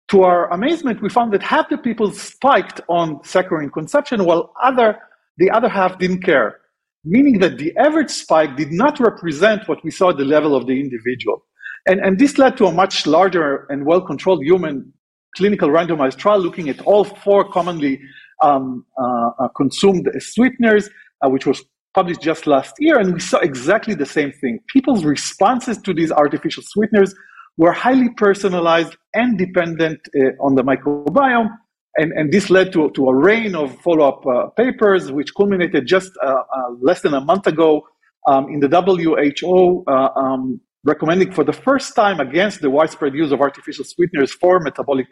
to 0.09 0.23
our 0.25 0.51
amazement, 0.53 1.01
we 1.01 1.09
found 1.09 1.33
that 1.33 1.43
half 1.43 1.69
the 1.71 1.79
people 1.79 2.11
spiked 2.11 2.81
on 2.89 3.17
saccharin 3.21 3.73
consumption, 3.73 4.25
while 4.25 4.53
other 4.63 4.99
the 5.39 5.51
other 5.51 5.69
half 5.69 5.99
didn't 5.99 6.23
care 6.23 6.61
meaning 7.05 7.39
that 7.41 7.59
the 7.59 7.77
average 7.77 8.11
spike 8.11 8.57
did 8.57 8.71
not 8.71 9.01
represent 9.01 9.69
what 9.69 9.83
we 9.83 9.91
saw 9.91 10.11
at 10.11 10.17
the 10.17 10.25
level 10.25 10.55
of 10.55 10.67
the 10.67 10.81
individual. 10.81 11.45
And, 11.87 12.01
and 12.01 12.19
this 12.19 12.39
led 12.39 12.57
to 12.59 12.67
a 12.67 12.73
much 12.73 13.07
larger 13.07 13.67
and 13.69 13.85
well 13.85 14.01
controlled 14.01 14.45
human 14.45 14.93
clinical 15.37 15.69
randomized 15.69 16.17
trial 16.17 16.39
looking 16.39 16.69
at 16.69 16.81
all 16.83 17.05
four 17.05 17.51
commonly 17.51 18.01
um, 18.43 18.85
uh, 19.01 19.31
uh, 19.39 19.49
consumed 19.57 20.09
sweeteners, 20.19 20.91
which 21.25 21.47
was 21.47 21.65
published 21.95 22.21
just 22.21 22.47
last 22.47 22.75
year. 22.79 22.99
And 22.99 23.15
we 23.15 23.21
saw 23.21 23.39
exactly 23.39 23.95
the 23.95 24.07
same 24.07 24.33
thing. 24.33 24.61
People's 24.69 25.05
responses 25.05 25.79
to 25.79 25.93
these 25.93 26.11
artificial 26.11 26.63
sweeteners 26.67 27.15
were 27.57 27.73
highly 27.73 28.09
personalized 28.17 28.97
and 29.15 29.39
dependent 29.39 30.01
uh, 30.17 30.45
on 30.45 30.55
the 30.55 30.63
microbiome 30.63 31.51
and, 31.97 32.13
and 32.13 32.33
this 32.33 32.49
led 32.49 32.73
to, 32.73 32.91
to 32.93 33.07
a 33.09 33.15
rain 33.15 33.55
of 33.55 33.79
follow-up 33.81 34.25
uh, 34.27 34.47
papers, 34.57 35.13
which 35.13 35.35
culminated 35.35 35.87
just 35.87 36.11
uh, 36.23 36.27
uh, 36.27 36.43
less 36.81 37.03
than 37.03 37.15
a 37.15 37.21
month 37.21 37.47
ago 37.47 37.83
um, 38.29 38.49
in 38.49 38.61
the 38.61 38.69
WHO 38.69 39.85
uh, 39.87 40.09
um, 40.17 40.61
recommending 40.85 41.33
for 41.33 41.45
the 41.45 41.53
first 41.53 41.95
time 41.95 42.19
against 42.19 42.61
the 42.61 42.71
widespread 42.71 43.15
use 43.15 43.31
of 43.31 43.41
artificial 43.41 43.85
sweeteners 43.85 44.33
for 44.33 44.59
metabolic 44.61 45.07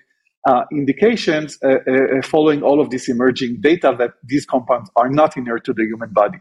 uh, 0.48 0.62
indications, 0.72 1.58
following 2.24 2.62
all 2.62 2.80
of 2.80 2.88
this 2.88 3.10
emerging 3.10 3.58
data 3.60 3.94
that 3.98 4.12
these 4.24 4.46
compounds 4.46 4.90
are 4.96 5.10
not 5.10 5.36
inert 5.36 5.64
to 5.64 5.74
the 5.74 5.84
human 5.84 6.10
body. 6.12 6.38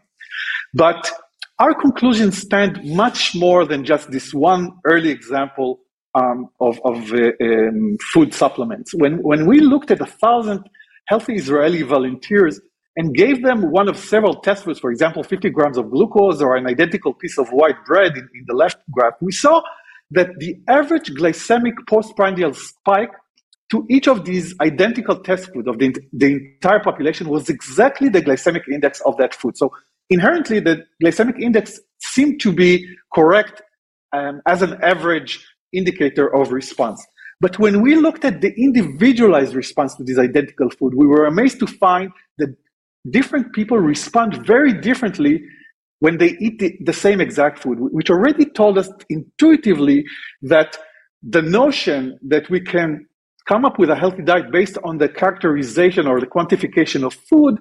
But 0.73 1.11
our 1.59 1.73
conclusions 1.73 2.37
stand 2.37 2.79
much 2.83 3.35
more 3.35 3.65
than 3.65 3.83
just 3.83 4.11
this 4.11 4.33
one 4.33 4.71
early 4.85 5.09
example 5.09 5.79
um, 6.15 6.49
of, 6.59 6.79
of 6.85 7.11
uh, 7.13 7.31
um, 7.41 7.97
food 8.13 8.33
supplements. 8.33 8.93
When, 8.93 9.21
when 9.21 9.45
we 9.45 9.59
looked 9.59 9.91
at 9.91 10.01
a 10.01 10.05
thousand 10.05 10.67
healthy 11.07 11.35
Israeli 11.35 11.81
volunteers 11.81 12.59
and 12.95 13.13
gave 13.15 13.43
them 13.43 13.71
one 13.71 13.87
of 13.87 13.97
several 13.97 14.35
test 14.35 14.63
foods, 14.63 14.79
for 14.79 14.91
example, 14.91 15.23
50 15.23 15.49
grams 15.49 15.77
of 15.77 15.89
glucose 15.91 16.41
or 16.41 16.55
an 16.55 16.67
identical 16.67 17.13
piece 17.13 17.37
of 17.37 17.49
white 17.49 17.83
bread 17.85 18.13
in, 18.15 18.27
in 18.33 18.45
the 18.47 18.53
left 18.53 18.77
graph, 18.91 19.13
we 19.21 19.31
saw 19.31 19.61
that 20.11 20.29
the 20.39 20.55
average 20.67 21.11
glycemic 21.11 21.73
postprandial 21.87 22.53
spike 22.53 23.11
to 23.71 23.85
each 23.89 24.07
of 24.07 24.25
these 24.25 24.55
identical 24.61 25.19
test 25.19 25.53
foods 25.53 25.67
of 25.67 25.77
the, 25.77 25.95
the 26.11 26.33
entire 26.55 26.79
population 26.79 27.29
was 27.29 27.49
exactly 27.49 28.09
the 28.09 28.21
glycemic 28.21 28.67
index 28.67 28.99
of 29.01 29.15
that 29.17 29.35
food. 29.35 29.55
So 29.55 29.71
inherently, 30.09 30.59
the 30.59 30.85
glycemic 31.03 31.39
index 31.39 31.79
seemed 31.99 32.39
to 32.41 32.51
be 32.51 32.85
correct 33.13 33.61
um, 34.13 34.41
as 34.47 34.61
an 34.61 34.77
average 34.83 35.45
indicator 35.73 36.33
of 36.33 36.51
response. 36.51 37.05
But 37.41 37.57
when 37.57 37.81
we 37.81 37.95
looked 37.95 38.25
at 38.25 38.41
the 38.41 38.53
individualized 38.57 39.55
response 39.55 39.95
to 39.95 40.03
this 40.03 40.17
identical 40.17 40.69
food, 40.69 40.93
we 40.95 41.07
were 41.07 41.25
amazed 41.25 41.59
to 41.59 41.67
find 41.67 42.11
that 42.37 42.55
different 43.09 43.53
people 43.53 43.77
respond 43.77 44.45
very 44.45 44.73
differently 44.73 45.41
when 45.99 46.17
they 46.17 46.37
eat 46.39 46.59
the, 46.59 46.77
the, 46.81 46.93
same 46.93 47.21
exact 47.21 47.59
food, 47.59 47.77
which 47.79 48.09
already 48.09 48.45
told 48.45 48.77
us 48.77 48.89
intuitively 49.09 50.05
that 50.41 50.77
the 51.21 51.41
notion 51.41 52.17
that 52.23 52.49
we 52.49 52.61
can 52.61 53.05
come 53.47 53.65
up 53.65 53.79
with 53.79 53.89
a 53.89 53.95
healthy 53.95 54.21
diet 54.21 54.51
based 54.51 54.77
on 54.83 54.97
the 54.97 55.09
characterization 55.09 56.07
or 56.07 56.19
the 56.19 56.25
quantification 56.25 57.05
of 57.05 57.13
food 57.13 57.59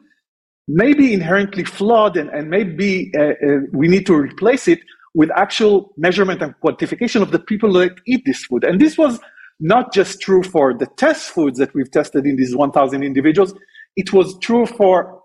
may 0.68 0.92
be 0.92 1.14
inherently 1.14 1.64
flawed 1.64 2.16
and, 2.16 2.28
and 2.30 2.50
maybe 2.50 3.10
uh, 3.18 3.22
uh, 3.22 3.58
we 3.72 3.88
need 3.88 4.06
to 4.06 4.14
replace 4.14 4.68
it 4.68 4.80
with 5.14 5.30
actual 5.34 5.92
measurement 5.96 6.42
and 6.42 6.54
quantification 6.62 7.22
of 7.22 7.32
the 7.32 7.38
people 7.38 7.72
that 7.72 7.92
eat 8.06 8.22
this 8.26 8.44
food. 8.44 8.62
And 8.62 8.80
this 8.80 8.98
was 8.98 9.18
not 9.58 9.92
just 9.92 10.20
true 10.20 10.42
for 10.42 10.74
the 10.74 10.86
test 10.96 11.30
foods 11.30 11.58
that 11.58 11.74
we've 11.74 11.90
tested 11.90 12.26
in 12.26 12.36
these 12.36 12.54
1,000 12.54 13.02
individuals, 13.02 13.54
it 13.96 14.12
was 14.12 14.38
true 14.38 14.66
for 14.66 15.20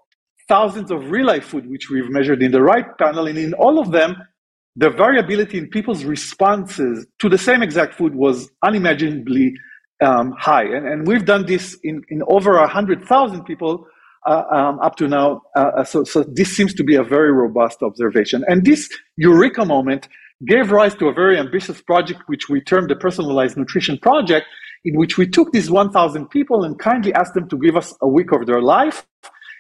thousands 0.48 0.90
of 0.90 1.12
real 1.12 1.28
life 1.28 1.46
food, 1.46 1.70
which 1.70 1.90
we've 1.90 2.10
measured 2.10 2.42
in 2.42 2.52
the 2.52 2.62
right 2.62 2.98
panel. 2.98 3.28
And 3.28 3.38
in 3.38 3.54
all 3.54 3.80
of 3.80 3.92
them, 3.92 4.16
the 4.76 4.90
variability 4.90 5.58
in 5.58 5.70
people's 5.70 6.04
responses 6.04 7.06
to 7.20 7.30
the 7.30 7.38
same 7.38 7.62
exact 7.62 7.94
food 7.94 8.16
was 8.16 8.50
unimaginably 8.64 9.54
um, 10.02 10.34
high. 10.40 10.64
And, 10.64 10.88
and 10.88 11.08
we've 11.08 11.26
done 11.26 11.46
this 11.46 11.78
in, 11.84 12.02
in 12.10 12.24
over 12.28 12.54
100,000 12.58 13.44
people 13.44 13.86
uh, 14.26 14.44
um, 14.52 14.80
up 14.80 14.96
to 14.98 15.08
now. 15.08 15.42
Uh, 15.56 15.72
uh, 15.78 15.84
so, 15.84 16.04
so 16.04 16.24
this 16.24 16.56
seems 16.56 16.74
to 16.74 16.84
be 16.84 16.96
a 16.96 17.04
very 17.04 17.32
robust 17.32 17.82
observation. 17.82 18.44
And 18.48 18.66
this 18.66 18.90
eureka 19.18 19.66
moment 19.66 20.08
gave 20.46 20.72
rise 20.72 20.96
to 20.96 21.08
a 21.08 21.14
very 21.14 21.38
ambitious 21.38 21.82
project, 21.82 22.22
which 22.28 22.50
we 22.50 22.62
termed 22.62 22.90
the 22.90 22.96
Personalized 22.96 23.58
Nutrition 23.58 23.98
Project, 23.98 24.46
in 24.86 24.98
which 24.98 25.18
we 25.18 25.28
took 25.28 25.52
these 25.52 25.72
1,000 25.72 26.30
people 26.30 26.64
and 26.64 26.78
kindly 26.80 27.14
asked 27.14 27.34
them 27.34 27.48
to 27.50 27.58
give 27.58 27.78
us 27.78 27.94
a 28.02 28.08
week 28.08 28.32
of 28.32 28.46
their 28.46 28.62
life, 28.62 29.06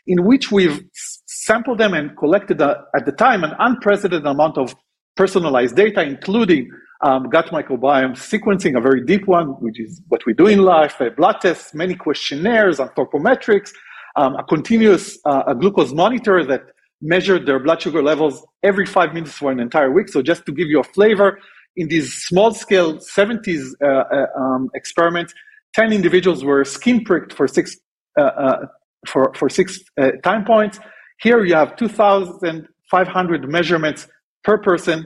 in 0.05 0.25
which 0.25 0.51
we've 0.51 0.84
sampled 1.25 1.77
them 1.77 1.93
and 1.93 2.17
collected, 2.17 2.60
a, 2.60 2.84
at 2.96 3.05
the 3.05 3.12
time, 3.12 3.43
an 3.43 3.53
unprecedented 3.60 4.25
amount 4.25 4.58
of 4.58 4.75
personalized 5.15 5.75
data, 5.75 6.01
including 6.01 6.70
um, 7.03 7.29
gut 7.29 7.48
microbiome 7.48 8.15
sequencing, 8.15 8.77
a 8.77 8.82
very 8.82 9.05
deep 9.05 9.27
one, 9.27 9.48
which 9.62 9.79
is 9.79 10.01
what 10.08 10.25
we 10.25 10.34
do 10.34 10.48
in 10.48 10.60
life, 10.60 11.01
blood 11.15 11.38
tests, 11.41 11.74
many 11.74 11.96
questionnaires, 11.96 12.79
anthropometrics, 12.79 13.72
um, 14.15 14.36
a 14.36 14.43
continuous 14.43 15.17
uh, 15.25 15.43
a 15.48 15.55
glucose 15.55 15.91
monitor 15.91 16.46
that 16.46 16.62
measured 17.01 17.46
their 17.46 17.60
blood 17.60 17.82
sugar 17.82 18.01
levels 18.01 18.46
every 18.63 18.86
five 18.86 19.13
minutes 19.13 19.34
for 19.34 19.51
an 19.51 19.60
entire 19.60 19.91
week. 19.91 20.08
So 20.08 20.22
just 20.22 20.46
to 20.46 20.51
give 20.51 20.67
you 20.67 20.79
a 20.79 20.84
flavor, 20.84 21.39
in 21.75 21.88
these 21.88 22.13
small 22.13 22.53
scale 22.53 22.98
70s 22.98 23.72
uh, 23.82 23.86
uh, 23.86 24.25
um, 24.39 24.70
experiments, 24.75 25.34
10 25.75 25.91
individuals 25.91 26.43
were 26.43 26.63
skin 26.63 27.03
pricked 27.03 27.34
for 27.34 27.48
six, 27.48 27.77
uh, 28.17 28.22
uh 28.22 28.65
for, 29.08 29.34
for 29.36 29.50
six 29.50 29.79
uh, 30.00 30.12
time 30.24 30.46
points. 30.46 30.79
Here 31.20 31.43
you 31.43 31.55
have 31.55 31.75
2,500 31.75 33.50
measurements 33.50 34.08
per 34.43 34.58
person 34.58 35.05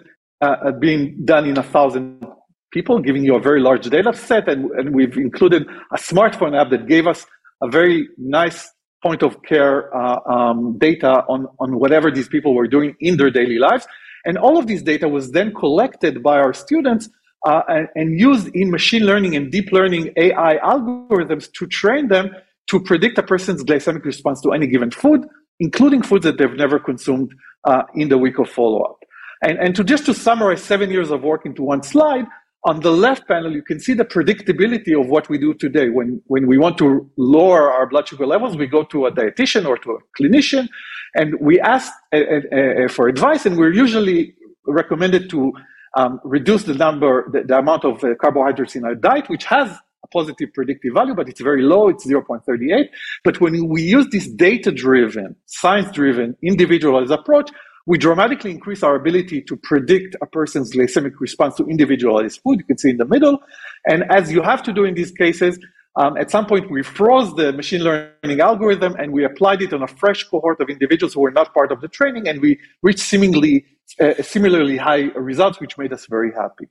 being 0.79 1.25
done 1.25 1.47
in 1.47 1.57
a 1.57 1.63
thousand 1.63 2.23
people, 2.71 2.99
giving 2.99 3.23
you 3.23 3.35
a 3.35 3.39
very 3.39 3.59
large 3.59 3.89
data 3.89 4.13
set. 4.13 4.47
And, 4.47 4.69
and 4.71 4.93
we've 4.93 5.17
included 5.17 5.67
a 5.91 5.97
smartphone 5.97 6.59
app 6.59 6.69
that 6.71 6.87
gave 6.87 7.07
us 7.07 7.25
a 7.61 7.67
very 7.67 8.07
nice 8.17 8.71
point 9.07 9.23
of 9.23 9.33
care 9.51 9.77
uh, 9.95 10.19
um, 10.35 10.77
data 10.87 11.13
on, 11.33 11.47
on 11.63 11.69
whatever 11.83 12.07
these 12.17 12.29
people 12.35 12.51
were 12.59 12.69
doing 12.77 12.89
in 13.07 13.13
their 13.19 13.31
daily 13.39 13.59
lives. 13.67 13.85
And 14.25 14.37
all 14.45 14.55
of 14.61 14.65
this 14.71 14.81
data 14.81 15.07
was 15.17 15.31
then 15.37 15.49
collected 15.63 16.13
by 16.29 16.37
our 16.45 16.53
students 16.65 17.03
uh, 17.45 17.61
and, 17.75 17.87
and, 17.99 18.07
used 18.19 18.47
in 18.61 18.65
machine 18.79 19.03
learning 19.11 19.33
and 19.37 19.45
deep 19.57 19.71
learning 19.71 20.03
AI 20.25 20.53
algorithms 20.73 21.45
to 21.57 21.63
train 21.81 22.03
them 22.15 22.25
to 22.71 22.75
predict 22.89 23.15
a 23.17 23.25
person's 23.33 23.63
glycemic 23.63 24.03
response 24.03 24.41
to 24.41 24.49
any 24.51 24.67
given 24.67 24.91
food, 24.91 25.21
including 25.65 26.01
foods 26.01 26.25
that 26.27 26.37
they've 26.37 26.59
never 26.65 26.77
consumed 26.89 27.29
uh, 27.69 27.83
in 28.01 28.09
the 28.09 28.17
week 28.17 28.37
of 28.39 28.49
follow 28.49 28.81
up. 28.89 28.97
And, 29.41 29.55
and 29.63 29.71
to 29.77 29.83
just 29.93 30.03
to 30.07 30.13
summarize 30.13 30.61
seven 30.73 30.89
years 30.89 31.09
of 31.11 31.19
work 31.31 31.45
into 31.45 31.61
one 31.73 31.83
slide, 31.93 32.25
on 32.65 32.81
the 32.81 32.91
left 32.91 33.27
panel, 33.27 33.51
you 33.51 33.61
can 33.61 33.79
see 33.79 33.93
the 33.93 34.03
predictability 34.03 34.99
of 34.99 35.07
what 35.07 35.29
we 35.29 35.37
do 35.37 35.53
today. 35.53 35.89
When, 35.89 36.21
when 36.25 36.47
we 36.47 36.57
want 36.57 36.77
to 36.79 37.09
lower 37.17 37.71
our 37.71 37.87
blood 37.87 38.07
sugar 38.07 38.25
levels, 38.25 38.57
we 38.57 38.67
go 38.67 38.83
to 38.83 39.05
a 39.05 39.11
dietitian 39.11 39.65
or 39.65 39.77
to 39.77 39.91
a 39.91 39.97
clinician 40.19 40.67
and 41.15 41.35
we 41.39 41.59
ask 41.59 41.91
uh, 42.13 42.17
uh, 42.17 42.55
uh, 42.55 42.87
for 42.89 43.07
advice, 43.07 43.45
and 43.45 43.57
we're 43.57 43.73
usually 43.73 44.35
recommended 44.65 45.29
to 45.31 45.51
um, 45.95 46.19
reduce 46.23 46.63
the 46.63 46.73
number, 46.73 47.29
the, 47.31 47.43
the 47.43 47.57
amount 47.57 47.85
of 47.85 48.03
uh, 48.03 48.13
carbohydrates 48.21 48.75
in 48.75 48.85
our 48.85 48.95
diet, 48.95 49.29
which 49.29 49.45
has 49.45 49.69
a 50.03 50.07
positive 50.13 50.53
predictive 50.53 50.93
value, 50.93 51.15
but 51.15 51.27
it's 51.27 51.41
very 51.41 51.63
low, 51.63 51.87
it's 51.87 52.05
0.38. 52.05 52.89
But 53.23 53.41
when 53.41 53.67
we 53.67 53.81
use 53.81 54.07
this 54.11 54.27
data 54.27 54.71
driven, 54.71 55.35
science 55.47 55.91
driven, 55.91 56.35
individualized 56.43 57.11
approach, 57.11 57.49
we 57.88 57.98
dramatically 57.98 58.51
increase 58.51 58.84
our 58.84 58.96
ability 58.96 59.41
to 59.41 59.56
predict 59.56 60.15
a 60.22 60.25
person's 60.25 60.75
glycemic 60.75 61.13
response 61.20 61.56
to 61.56 61.65
individualized 61.65 62.41
food. 62.41 62.60
You 62.60 62.65
can 62.65 62.77
see 62.77 62.89
in 62.89 62.98
the 62.98 63.06
middle. 63.06 63.39
And 63.86 64.03
as 64.12 64.32
you 64.32 64.41
have 64.41 64.62
to 64.63 64.74
do 64.74 64.84
in 64.84 64.94
these 64.94 65.12
cases, 65.12 65.58
um, 65.96 66.17
at 66.17 66.29
some 66.29 66.46
point 66.46 66.70
we 66.70 66.84
froze 66.84 67.34
the 67.36 67.53
machine 67.53 67.82
learning 67.82 68.39
algorithm 68.41 68.96
and 69.00 69.12
we 69.13 69.24
applied 69.24 69.62
it 69.62 69.74
on 69.74 69.82
a 69.82 69.88
fresh 69.88 70.24
cohort 70.25 70.60
of 70.62 70.70
individuals 70.70 71.13
who 71.13 71.22
were 71.22 71.32
not 71.32 71.53
part 71.53 71.72
of 71.72 71.82
the 71.82 71.88
training, 71.88 72.27
and 72.27 72.41
we 72.41 72.60
reached 72.84 73.00
seemingly 73.00 73.65
uh, 74.01 74.13
similarly 74.22 74.77
high 74.77 75.03
results, 75.15 75.60
which 75.62 75.77
made 75.77 75.91
us 75.94 76.06
very 76.08 76.32
happy. 76.34 76.67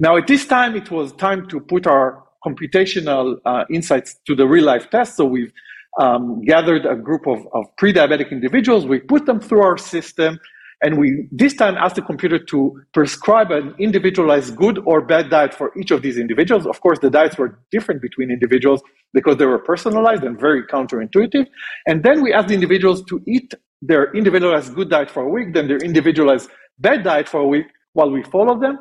Now, 0.00 0.16
at 0.16 0.26
this 0.26 0.44
time, 0.44 0.74
it 0.74 0.90
was 0.90 1.12
time 1.12 1.48
to 1.48 1.60
put 1.60 1.86
our 1.86 2.24
computational 2.44 3.36
uh, 3.44 3.64
insights 3.70 4.16
to 4.26 4.34
the 4.34 4.46
real 4.46 4.64
life 4.64 4.90
test. 4.90 5.16
So 5.16 5.24
we've 5.24 5.52
um, 5.98 6.42
gathered 6.42 6.86
a 6.86 6.96
group 6.96 7.26
of, 7.26 7.40
of 7.54 7.64
pre-diabetic 7.78 8.30
individuals. 8.30 8.86
We 8.86 9.00
put 9.00 9.26
them 9.26 9.40
through 9.40 9.62
our 9.62 9.78
system 9.78 10.38
And 10.82 10.98
we 10.98 11.28
this 11.32 11.54
time 11.54 11.76
asked 11.76 11.96
the 11.96 12.02
computer 12.02 12.38
to 12.38 12.80
prescribe 12.94 13.50
an 13.50 13.74
individualized 13.80 14.56
good 14.56 14.78
or 14.86 15.00
bad 15.02 15.28
diet 15.30 15.52
for 15.52 15.72
each 15.78 15.90
of 15.90 16.02
these 16.02 16.18
individuals. 16.18 16.66
Of 16.66 16.80
course, 16.80 17.00
the 17.00 17.10
diets 17.10 17.36
were 17.36 17.58
different 17.72 18.00
between 18.00 18.30
individuals 18.30 18.80
because 19.12 19.38
they 19.38 19.46
were 19.46 19.58
personalized 19.58 20.22
and 20.22 20.38
very 20.38 20.62
counterintuitive. 20.64 21.46
And 21.86 22.04
then 22.04 22.22
we 22.22 22.32
asked 22.32 22.48
the 22.48 22.54
individuals 22.54 23.02
to 23.06 23.20
eat 23.26 23.54
their 23.82 24.12
individualized 24.14 24.74
good 24.74 24.90
diet 24.90 25.10
for 25.10 25.24
a 25.24 25.28
week, 25.28 25.54
then 25.54 25.66
their 25.68 25.78
individualized 25.78 26.48
bad 26.78 27.02
diet 27.02 27.28
for 27.28 27.40
a 27.40 27.46
week 27.46 27.66
while 27.94 28.10
we 28.10 28.22
followed 28.22 28.60
them. 28.62 28.78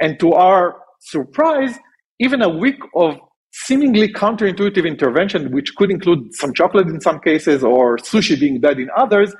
And 0.00 0.20
to 0.20 0.32
our 0.34 0.76
surprise, 1.00 1.76
even 2.20 2.42
a 2.42 2.48
week 2.48 2.78
of 2.94 3.16
seemingly 3.52 4.12
counterintuitive 4.12 4.86
intervention, 4.86 5.50
which 5.50 5.74
could 5.76 5.90
include 5.90 6.34
some 6.34 6.54
chocolate 6.54 6.88
in 6.88 7.00
some 7.00 7.20
cases 7.20 7.64
or 7.64 7.96
sushi 7.98 8.38
being 8.38 8.60
bad 8.60 8.78
in 8.78 8.88
others, 8.96 9.34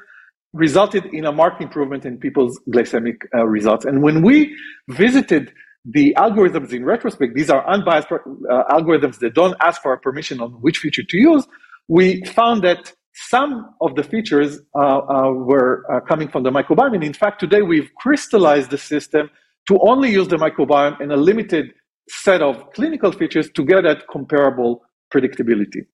resulted 0.52 1.06
in 1.12 1.24
a 1.24 1.32
marked 1.32 1.62
improvement 1.62 2.04
in 2.04 2.18
people's 2.18 2.58
glycemic 2.70 3.16
uh, 3.34 3.46
results. 3.46 3.84
And 3.84 4.02
when 4.02 4.22
we 4.22 4.56
visited 4.88 5.52
the 5.84 6.14
algorithms 6.18 6.72
in 6.72 6.84
retrospect, 6.84 7.34
these 7.34 7.50
are 7.50 7.66
unbiased 7.68 8.08
uh, 8.10 8.64
algorithms 8.70 9.18
that 9.20 9.34
don't 9.34 9.56
ask 9.60 9.80
for 9.80 9.96
permission 9.98 10.40
on 10.40 10.50
which 10.60 10.78
feature 10.78 11.04
to 11.08 11.16
use, 11.16 11.46
we 11.88 12.22
found 12.24 12.62
that 12.62 12.92
some 13.12 13.74
of 13.80 13.94
the 13.96 14.02
features 14.02 14.60
uh, 14.74 14.78
uh 14.78 15.32
were 15.32 15.84
uh, 15.90 16.00
coming 16.00 16.28
from 16.28 16.42
the 16.42 16.50
microbiome. 16.50 16.94
And 16.94 17.04
in 17.04 17.12
fact, 17.12 17.40
today 17.40 17.62
we've 17.62 17.90
crystallized 17.96 18.70
the 18.70 18.78
system 18.78 19.30
to 19.68 19.78
only 19.80 20.10
use 20.10 20.28
the 20.28 20.36
microbiome 20.36 21.00
in 21.00 21.10
a 21.10 21.16
limited 21.16 21.72
set 22.08 22.42
of 22.42 22.72
clinical 22.72 23.12
features 23.12 23.50
to 23.52 23.64
get 23.64 23.84
at 23.84 24.06
comparable 24.08 24.82
predictability. 25.12 25.86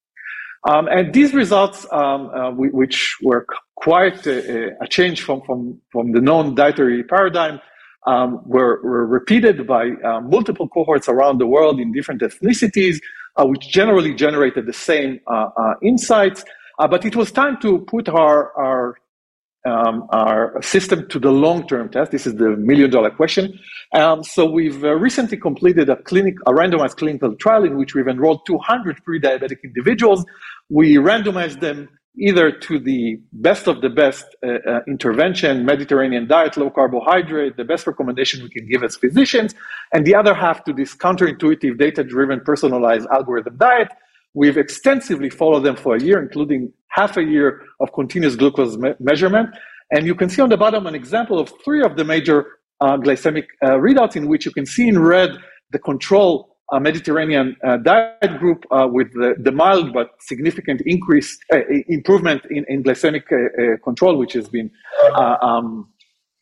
Um, 0.69 0.89
and 0.89 1.13
these 1.13 1.33
results, 1.33 1.87
um, 1.93 2.31
uh, 2.31 2.51
which 2.53 3.17
were 3.23 3.47
quite 3.77 4.27
a, 4.27 4.73
a, 4.83 4.89
change 4.89 5.23
from, 5.23 5.43
from, 5.43 5.81
from 5.93 6.13
the 6.13 6.21
known 6.21 6.55
dietary 6.55 7.05
paradigm, 7.05 7.61
um, 8.07 8.41
were, 8.45 8.81
were, 8.83 9.07
repeated 9.07 9.67
by 9.67 9.91
uh, 10.05 10.21
multiple 10.21 10.69
cohorts 10.69 11.09
around 11.09 11.39
the 11.39 11.47
world 11.47 11.79
in 11.79 11.93
different 11.93 12.21
ethnicities, 12.21 12.99
uh, 13.37 13.45
which 13.45 13.69
generally 13.69 14.15
generated 14.15 14.67
the 14.67 14.73
same 14.73 15.21
uh, 15.27 15.49
uh, 15.57 15.75
insights. 15.83 16.45
Uh, 16.79 16.89
but 16.89 17.05
it 17.05 17.17
was 17.17 17.31
time 17.33 17.59
to 17.61 17.81
put 17.81 18.09
our, 18.09 18.53
our 18.57 18.97
um, 19.67 20.07
our 20.11 20.61
system 20.63 21.09
to 21.09 21.19
the 21.19 21.31
long-term 21.31 21.91
test. 21.91 22.13
This 22.13 22.27
is 22.27 22.37
the 22.37 22.51
million-dollar 22.57 23.11
question. 23.11 23.59
Um, 23.95 24.23
so 24.23 24.45
we've 24.45 24.83
uh, 24.85 24.95
recently 24.95 25.37
completed 25.37 25.89
a 25.89 25.97
clinic, 25.97 26.35
a 26.47 26.53
randomized 26.53 26.97
clinical 26.97 27.35
trial 27.37 27.65
in 27.65 27.77
which 27.77 27.95
we've 27.95 28.09
enrolled 28.09 28.47
200 28.47 29.05
pre-diabetic 29.05 29.59
individuals. 29.65 30.25
We 30.71 30.95
randomized 30.95 31.61
them 31.61 31.89
either 32.19 32.51
to 32.51 32.79
the 32.79 33.21
best 33.33 33.67
of 33.67 33.83
the 33.83 33.91
best 33.91 34.25
uh, 34.43 34.59
uh, 34.67 34.81
intervention, 34.89 35.67
Mediterranean 35.67 36.27
diet, 36.27 36.57
low 36.57 36.71
carbohydrate, 36.71 37.57
the 37.57 37.65
best 37.65 37.87
recommendation 37.87 38.43
we 38.43 38.49
can 38.49 38.67
give 38.69 38.83
as 38.83 38.97
physicians, 38.97 39.55
and 39.93 40.07
the 40.07 40.15
other 40.15 40.35
half 40.35 40.65
to 40.65 40.73
this 40.73 40.95
counterintuitive, 40.95 41.79
data-driven, 41.79 42.41
personalized 42.41 43.07
algorithm 43.13 43.57
diet. 43.59 43.89
We've 44.37 44.59
extensively 44.59 45.31
followed 45.31 45.61
them 45.61 45.77
for 45.77 45.97
a 45.97 46.01
year, 46.01 46.23
including 46.23 46.71
half 46.89 47.17
a 47.17 47.25
year 47.25 47.63
of 47.81 47.91
continuous 47.95 48.37
glucose 48.37 48.77
me- 48.77 48.93
measurement. 49.01 49.49
And 49.91 50.07
you 50.07 50.15
can 50.15 50.29
see 50.29 50.43
on 50.43 50.51
the 50.51 50.59
bottom 50.59 50.87
an 50.87 50.95
example 50.95 51.39
of 51.39 51.51
three 51.65 51.83
of 51.83 51.97
the 51.97 52.05
major 52.05 52.45
uh, 52.83 52.99
glycemic 52.99 53.47
uh, 53.63 53.71
readouts 53.87 54.15
in 54.15 54.29
which 54.29 54.45
you 54.45 54.53
can 54.53 54.67
see 54.67 54.89
in 54.89 54.99
red 54.99 55.31
the 55.71 55.79
control 55.79 56.55
uh, 56.71 56.79
Mediterranean 56.79 57.57
uh, 57.65 57.79
diet 57.79 58.39
group 58.39 58.67
uh, 58.71 58.87
with 58.91 59.11
the, 59.15 59.37
the, 59.39 59.53
mild 59.53 59.95
but 59.95 60.11
significant 60.21 60.83
increase, 60.85 61.39
uh, 61.55 61.61
improvement 61.89 62.43
in, 62.51 62.67
in 62.69 62.83
glycemic 62.83 63.23
control, 63.85 64.19
which 64.19 64.35
has 64.35 64.49
been 64.49 64.71
um, 65.15 65.89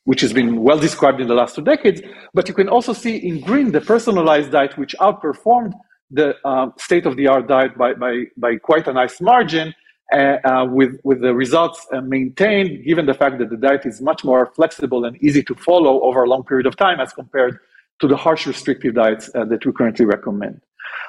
which 0.04 0.20
has 0.20 0.32
been 0.32 0.62
well 0.62 0.78
described 0.78 1.20
in 1.20 1.28
the 1.28 1.34
last 1.34 1.54
two 1.54 1.62
decades. 1.62 2.00
But 2.32 2.48
you 2.48 2.54
can 2.54 2.68
also 2.68 2.92
see 2.92 3.16
in 3.16 3.40
green 3.40 3.70
the 3.72 3.80
personalized 3.80 4.50
diet, 4.50 4.76
which 4.76 4.96
outperformed 4.98 5.72
the 6.14 6.28
um, 6.48 6.72
state-of-the-art 6.78 7.46
diet 7.48 7.76
by, 7.76 7.94
by, 7.94 8.24
by 8.36 8.56
quite 8.56 8.86
a 8.86 8.92
nice 8.92 9.20
margin, 9.20 9.74
uh, 10.12 10.36
uh, 10.44 10.66
with, 10.70 11.00
with 11.02 11.20
the 11.22 11.34
results 11.34 11.86
uh, 11.92 12.00
maintained, 12.00 12.84
given 12.84 13.06
the 13.06 13.14
fact 13.14 13.38
that 13.38 13.50
the 13.50 13.56
diet 13.56 13.84
is 13.84 14.00
much 14.00 14.22
more 14.22 14.52
flexible 14.54 15.04
and 15.04 15.16
easy 15.22 15.42
to 15.42 15.54
follow 15.54 16.02
over 16.02 16.22
a 16.22 16.28
long 16.28 16.44
period 16.44 16.66
of 16.66 16.76
time 16.76 17.00
as 17.00 17.12
compared 17.12 17.58
to 18.00 18.06
the 18.06 18.16
harsh 18.16 18.46
restrictive 18.46 18.94
diets 18.94 19.30
uh, 19.34 19.44
that 19.46 19.64
we 19.64 19.72
currently 19.72 20.04
recommend. 20.04 20.60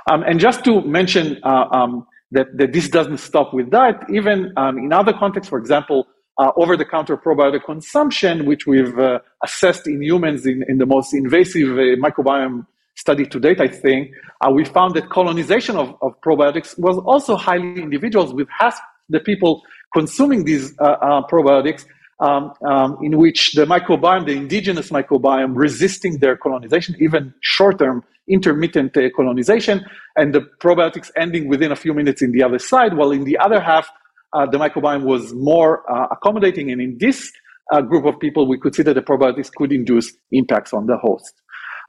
Um, 0.10 0.24
and 0.24 0.40
just 0.40 0.64
to 0.64 0.82
mention 0.82 1.40
uh, 1.44 1.68
um, 1.72 2.08
that, 2.32 2.58
that 2.58 2.74
this 2.74 2.88
doesn't 2.90 3.18
stop 3.18 3.54
with 3.54 3.70
diet, 3.70 3.98
even 4.10 4.54
um, 4.58 4.78
in 4.78 4.94
other 4.94 5.14
contexts, 5.14 5.50
for 5.50 5.60
example, 5.60 6.08
uh, 6.38 6.52
over-the-counter 6.56 7.18
probiotic 7.18 7.64
consumption, 7.66 8.46
which 8.46 8.66
we've 8.66 8.98
assessed 9.44 9.88
in 9.88 10.02
humans 10.02 10.46
in, 10.46 10.64
in 10.68 10.78
the 10.78 10.86
most 10.86 11.14
invasive 11.14 11.70
microbiome 12.06 12.66
study 12.96 13.26
to 13.26 13.40
date, 13.40 13.60
I 13.62 13.68
think, 13.68 14.12
uh, 14.42 14.52
we 14.52 14.66
found 14.66 14.96
that 14.96 15.10
colonization 15.10 15.76
of, 15.78 15.96
of 16.02 16.20
probiotics 16.22 16.78
was 16.80 16.98
also 17.00 17.36
highly 17.36 17.82
individuals 17.82 18.34
with 18.34 18.48
half 18.58 18.80
the 19.10 19.20
people 19.20 19.62
consuming 19.94 20.46
these 20.46 20.74
uh, 20.80 20.84
uh, 20.84 21.28
probiotics 21.28 21.86
um, 22.20 22.54
um, 22.66 22.98
in 23.02 23.18
which 23.18 23.54
the 23.54 23.66
microbiome, 23.66 24.26
the 24.26 24.32
indigenous 24.32 24.90
microbiome, 24.90 25.54
resisting 25.56 26.20
their 26.20 26.38
colonization, 26.38 26.96
even 27.00 27.34
short-term 27.42 28.04
intermittent 28.28 28.96
uh, 28.98 29.10
colonization, 29.16 29.86
and 30.16 30.34
the 30.34 30.42
probiotics 30.60 31.12
ending 31.16 31.48
within 31.48 31.72
a 31.72 31.76
few 31.76 31.94
minutes 31.94 32.22
in 32.22 32.32
the 32.32 32.42
other 32.42 32.58
side, 32.58 32.96
while 32.96 33.12
in 33.12 33.26
the 33.26 33.38
other 33.38 33.60
half, 33.60 33.90
uh, 34.34 34.46
the 34.46 34.58
microbiome 34.58 35.04
was 35.04 35.34
more 35.34 35.90
uh, 35.92 36.08
accommodating. 36.12 36.72
And 36.72 36.82
in 36.82 36.98
this 37.00 37.32
uh, 37.72 37.82
group 37.82 38.06
of 38.06 38.20
people, 38.20 38.48
we 38.48 38.58
could 38.58 38.76
see 38.76 38.84
that 38.84 38.94
the 38.94 39.02
probiotics 39.02 39.52
could 39.52 39.72
induce 39.72 40.14
impacts 40.32 40.74
on 40.74 40.88
the 40.88 40.98
host. 40.98 41.34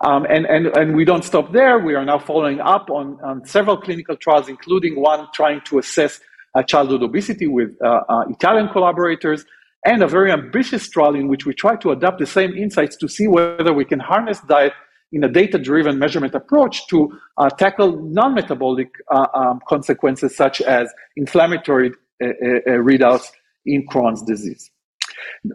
Um, 0.02 0.26
and, 0.28 0.46
and, 0.46 0.66
and 0.76 0.94
we 0.94 1.04
don't 1.04 1.24
stop 1.24 1.52
there. 1.52 1.78
We 1.78 1.94
are 1.94 2.04
now 2.04 2.18
following 2.18 2.60
up 2.60 2.90
on, 2.90 3.18
on 3.22 3.44
several 3.46 3.78
clinical 3.78 4.16
trials, 4.16 4.48
including 4.48 5.00
one 5.00 5.26
trying 5.32 5.62
to 5.62 5.78
assess 5.78 6.20
uh, 6.54 6.62
childhood 6.62 7.02
obesity 7.02 7.46
with 7.46 7.76
uh, 7.82 8.00
uh, 8.08 8.24
Italian 8.28 8.68
collaborators, 8.68 9.44
and 9.84 10.02
a 10.02 10.08
very 10.08 10.32
ambitious 10.32 10.88
trial 10.88 11.14
in 11.14 11.28
which 11.28 11.46
we 11.46 11.54
try 11.54 11.76
to 11.76 11.92
adapt 11.92 12.18
the 12.18 12.26
same 12.26 12.52
insights 12.54 12.96
to 12.96 13.08
see 13.08 13.28
whether 13.28 13.72
we 13.72 13.84
can 13.84 14.00
harness 14.00 14.40
diet 14.48 14.72
in 15.12 15.22
a 15.22 15.28
data-driven 15.28 15.98
measurement 15.98 16.34
approach 16.34 16.86
to 16.88 17.16
uh, 17.38 17.48
tackle 17.48 18.02
non-metabolic 18.02 18.88
uh, 19.10 19.26
um, 19.34 19.60
consequences 19.68 20.36
such 20.36 20.60
as 20.60 20.92
inflammatory 21.16 21.92
uh, 22.22 22.26
readouts 22.66 23.30
in 23.64 23.86
Crohn's 23.86 24.22
disease. 24.22 24.70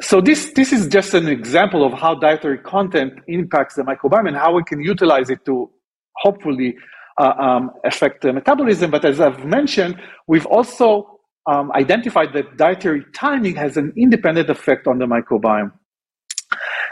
So 0.01 0.21
this, 0.21 0.51
this 0.53 0.71
is 0.71 0.87
just 0.87 1.13
an 1.13 1.27
example 1.27 1.85
of 1.85 1.93
how 1.93 2.15
dietary 2.15 2.57
content 2.59 3.13
impacts 3.27 3.75
the 3.75 3.83
microbiome 3.83 4.27
and 4.27 4.37
how 4.37 4.55
we 4.55 4.63
can 4.63 4.81
utilize 4.81 5.29
it 5.29 5.45
to 5.45 5.69
hopefully 6.17 6.75
uh, 7.17 7.33
um, 7.37 7.71
affect 7.85 8.21
the 8.21 8.33
metabolism. 8.33 8.91
But 8.91 9.05
as 9.05 9.19
I've 9.19 9.45
mentioned, 9.45 9.95
we've 10.27 10.45
also 10.45 11.19
um, 11.49 11.71
identified 11.73 12.33
that 12.33 12.57
dietary 12.57 13.05
timing 13.13 13.55
has 13.55 13.77
an 13.77 13.93
independent 13.97 14.49
effect 14.49 14.87
on 14.87 14.99
the 14.99 15.05
microbiome. 15.05 15.71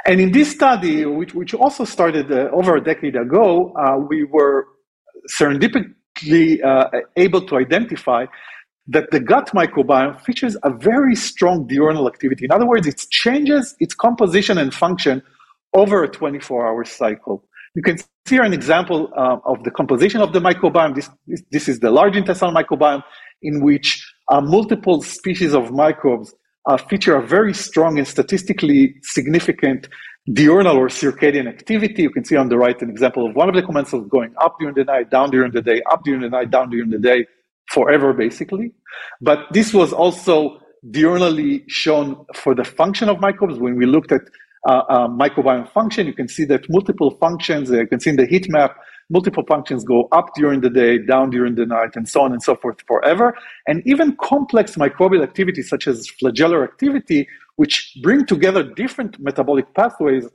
And 0.06 0.20
in 0.20 0.32
this 0.32 0.52
study, 0.52 1.06
which, 1.06 1.34
which 1.34 1.54
also 1.54 1.86
started 1.86 2.32
uh, 2.32 2.50
over 2.52 2.76
a 2.76 2.84
decade 2.84 3.16
ago, 3.16 3.74
uh, 3.74 3.98
we 3.98 4.24
were 4.24 4.66
serendipitously 5.30 6.64
uh, 6.64 6.90
able 7.16 7.46
to 7.46 7.58
identify 7.58 8.26
that 8.90 9.12
the 9.12 9.20
gut 9.20 9.52
microbiome 9.54 10.20
features 10.22 10.58
a 10.64 10.72
very 10.72 11.16
strong 11.16 11.68
diurnal 11.68 12.08
activity. 12.08 12.46
In 12.46 12.52
other 12.52 12.66
words, 12.66 12.88
it 12.88 13.06
changes 13.12 13.76
its 13.80 13.94
composition 13.94 14.58
and 14.58 14.74
function 14.74 15.22
over 15.74 16.04
a 16.04 16.10
24 16.10 16.68
hour 16.68 16.84
cycle. 16.84 17.46
You 17.76 17.84
can 17.84 18.00
see 18.00 18.06
here 18.30 18.42
an 18.42 18.54
example 18.54 19.12
uh, 19.16 19.38
of 19.46 19.64
the 19.64 19.70
composition 19.70 20.22
of 20.22 20.34
the 20.34 20.40
microbiome. 20.40 20.96
This, 20.96 21.10
this, 21.28 21.44
this, 21.52 21.70
is 21.70 21.80
the 21.80 21.92
large 21.92 22.16
intestinal 22.16 22.54
microbiome 22.54 23.04
in 23.44 23.64
which 23.64 24.12
uh, 24.30 24.42
multiple 24.42 25.04
species 25.04 25.54
of 25.54 25.72
microbes 25.72 26.34
uh, 26.66 26.78
feature 26.78 27.16
a 27.16 27.26
very 27.26 27.54
strong 27.54 28.00
and 28.00 28.08
statistically 28.08 28.96
significant 29.04 29.88
diurnal 30.34 30.78
or 30.78 30.88
circadian 30.88 31.48
activity. 31.48 32.02
You 32.02 32.10
can 32.10 32.26
see 32.26 32.36
on 32.36 32.50
the 32.50 32.58
right 32.58 32.80
an 32.82 32.90
example 32.90 33.28
of 33.28 33.36
one 33.36 33.50
of 33.50 33.56
the 33.56 33.62
commensals 33.62 34.10
going 34.10 34.34
up 34.42 34.56
during 34.60 34.74
the 34.74 34.84
night, 34.84 35.12
down 35.12 35.30
during 35.30 35.52
the 35.52 35.62
day, 35.62 35.82
up 35.92 36.04
during 36.04 36.22
the 36.22 36.30
night, 36.30 36.50
down 36.50 36.72
during 36.72 36.90
the 36.90 37.00
day, 37.00 37.26
forever, 37.70 38.14
basically. 38.14 38.72
But 39.22 39.40
this 39.52 39.74
was 39.74 39.94
also 39.94 40.60
diurnally 40.88 41.64
shown 41.68 42.26
for 42.36 42.56
the 42.56 42.64
function 42.64 43.10
of 43.10 43.20
microbes. 43.20 43.60
When 43.60 43.76
we 43.76 43.86
looked 43.86 44.12
at 44.12 44.22
uh, 44.68 44.84
uh, 44.90 45.08
microbiome 45.08 45.72
function, 45.72 46.08
you 46.08 46.14
can 46.14 46.28
see 46.28 46.46
that 46.46 46.70
multiple 46.70 47.12
functions, 47.12 47.72
uh, 47.72 47.80
you 47.80 47.88
can 47.88 48.00
see 48.00 48.12
in 48.12 48.16
the 48.16 48.26
heat 48.26 48.50
map, 48.50 48.78
multiple 49.10 49.44
functions 49.48 49.84
go 49.84 50.08
up 50.12 50.34
during 50.36 50.62
the 50.62 50.70
day, 50.70 50.98
down 50.98 51.30
during 51.30 51.56
the 51.56 51.66
night, 51.66 51.96
and 51.96 52.08
so 52.08 52.22
on 52.22 52.32
and 52.32 52.44
so 52.44 52.56
forth 52.56 52.78
forever. 52.88 53.36
And 53.68 53.82
even 53.86 54.16
complex 54.18 54.76
microbial 54.76 55.24
activities 55.24 55.70
such 55.70 55.88
as 55.88 56.08
flagellar 56.22 56.64
activity, 56.64 57.28
which 57.56 57.98
bring 58.02 58.26
together 58.26 58.64
different 58.64 59.20
metabolic 59.20 59.74
pathways, 59.74 60.26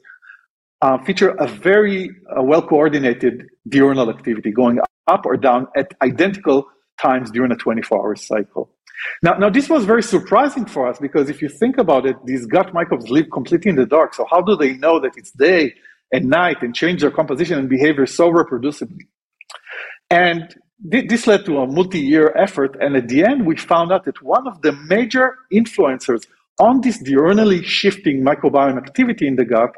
uh, 0.82 0.98
feature 1.04 1.30
a 1.30 1.46
very 1.46 2.10
uh, 2.36 2.42
well 2.42 2.60
coordinated 2.60 3.46
diurnal 3.68 4.10
activity 4.10 4.50
going 4.50 4.78
up 5.06 5.24
or 5.24 5.36
down 5.36 5.66
at 5.76 5.92
identical 6.02 6.66
times 7.00 7.30
during 7.30 7.52
a 7.52 7.56
24 7.56 7.98
hour 7.98 8.16
cycle. 8.16 8.70
Now, 9.22 9.34
now 9.34 9.50
this 9.50 9.68
was 9.68 9.84
very 9.84 10.02
surprising 10.02 10.66
for 10.66 10.88
us 10.88 10.98
because 10.98 11.28
if 11.28 11.42
you 11.42 11.48
think 11.48 11.78
about 11.78 12.06
it, 12.06 12.16
these 12.24 12.46
gut 12.46 12.72
microbes 12.72 13.10
live 13.10 13.26
completely 13.32 13.70
in 13.70 13.76
the 13.76 13.86
dark. 13.86 14.14
So 14.14 14.26
how 14.30 14.40
do 14.40 14.56
they 14.56 14.74
know 14.74 15.00
that 15.00 15.16
it's 15.16 15.30
day 15.32 15.74
and 16.12 16.28
night 16.28 16.62
and 16.62 16.74
change 16.74 17.00
their 17.00 17.10
composition 17.10 17.58
and 17.58 17.68
behavior 17.68 18.06
so 18.06 18.30
reproducibly? 18.30 19.06
And 20.10 20.54
th- 20.90 21.08
this 21.08 21.26
led 21.26 21.44
to 21.46 21.58
a 21.58 21.66
multi-year 21.66 22.34
effort. 22.36 22.76
And 22.80 22.96
at 22.96 23.08
the 23.08 23.24
end, 23.24 23.46
we 23.46 23.56
found 23.56 23.92
out 23.92 24.04
that 24.04 24.22
one 24.22 24.46
of 24.46 24.62
the 24.62 24.72
major 24.72 25.36
influencers 25.52 26.26
on 26.58 26.80
this 26.80 27.02
diurnally 27.02 27.64
shifting 27.64 28.22
microbiome 28.22 28.76
activity 28.76 29.26
in 29.26 29.36
the 29.36 29.44
gut 29.44 29.72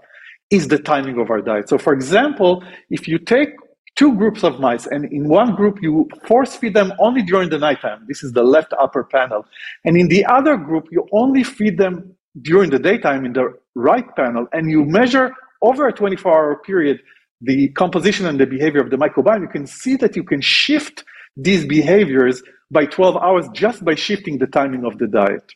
is 0.51 0.69
the 0.69 0.79
timing 0.79 1.19
of 1.21 1.31
our 1.31 1.41
diet. 1.41 1.69
So, 1.69 1.79
for 1.79 1.93
example, 1.93 2.63
if 2.91 3.09
you 3.09 3.19
take 3.19 3.51
two 3.97 4.15
groups 4.15 4.45
of 4.45 4.61
mice, 4.61 4.87
and 4.87 5.07
in 5.07 5.29
one 5.29 5.55
group 5.55 5.83
you 5.83 6.09
force 6.27 6.55
feed 6.55 6.75
them 6.75 6.93
only 6.99 7.23
during 7.23 7.49
the 7.49 7.59
nighttime. 7.59 8.05
This 8.07 8.23
is 8.23 8.33
the 8.33 8.43
left 8.43 8.73
upper 8.81 9.05
panel. 9.05 9.47
And 9.85 9.97
in 9.97 10.09
the 10.09 10.25
other 10.27 10.57
group, 10.57 10.87
you 10.91 11.09
only 11.13 11.43
feed 11.43 11.79
them 11.79 12.15
during 12.43 12.71
the 12.71 12.79
daytime 12.79 13.25
in 13.25 13.33
the 13.33 13.55
right 13.75 14.07
panel, 14.15 14.47
and 14.53 14.71
you 14.71 14.85
measure 14.85 15.33
over 15.63 15.89
a 15.89 15.93
24 15.93 16.33
hour 16.33 16.57
period 16.57 17.01
the 17.41 17.69
composition 17.71 18.27
and 18.27 18.41
the 18.41 18.47
behavior 18.47 18.81
of 18.81 18.91
the 18.91 18.97
microbiome. 18.97 19.43
You 19.43 19.49
can 19.49 19.67
see 19.67 19.97
that 19.97 20.17
you 20.17 20.25
can 20.25 20.41
shift 20.41 21.05
these 21.37 21.67
behaviors 21.67 22.43
by 22.71 22.87
12 22.87 23.17
hours 23.17 23.47
just 23.53 23.85
by 23.85 23.95
shifting 23.95 24.39
the 24.39 24.47
timing 24.47 24.85
of 24.85 24.99
the 24.99 25.07
diet. 25.07 25.53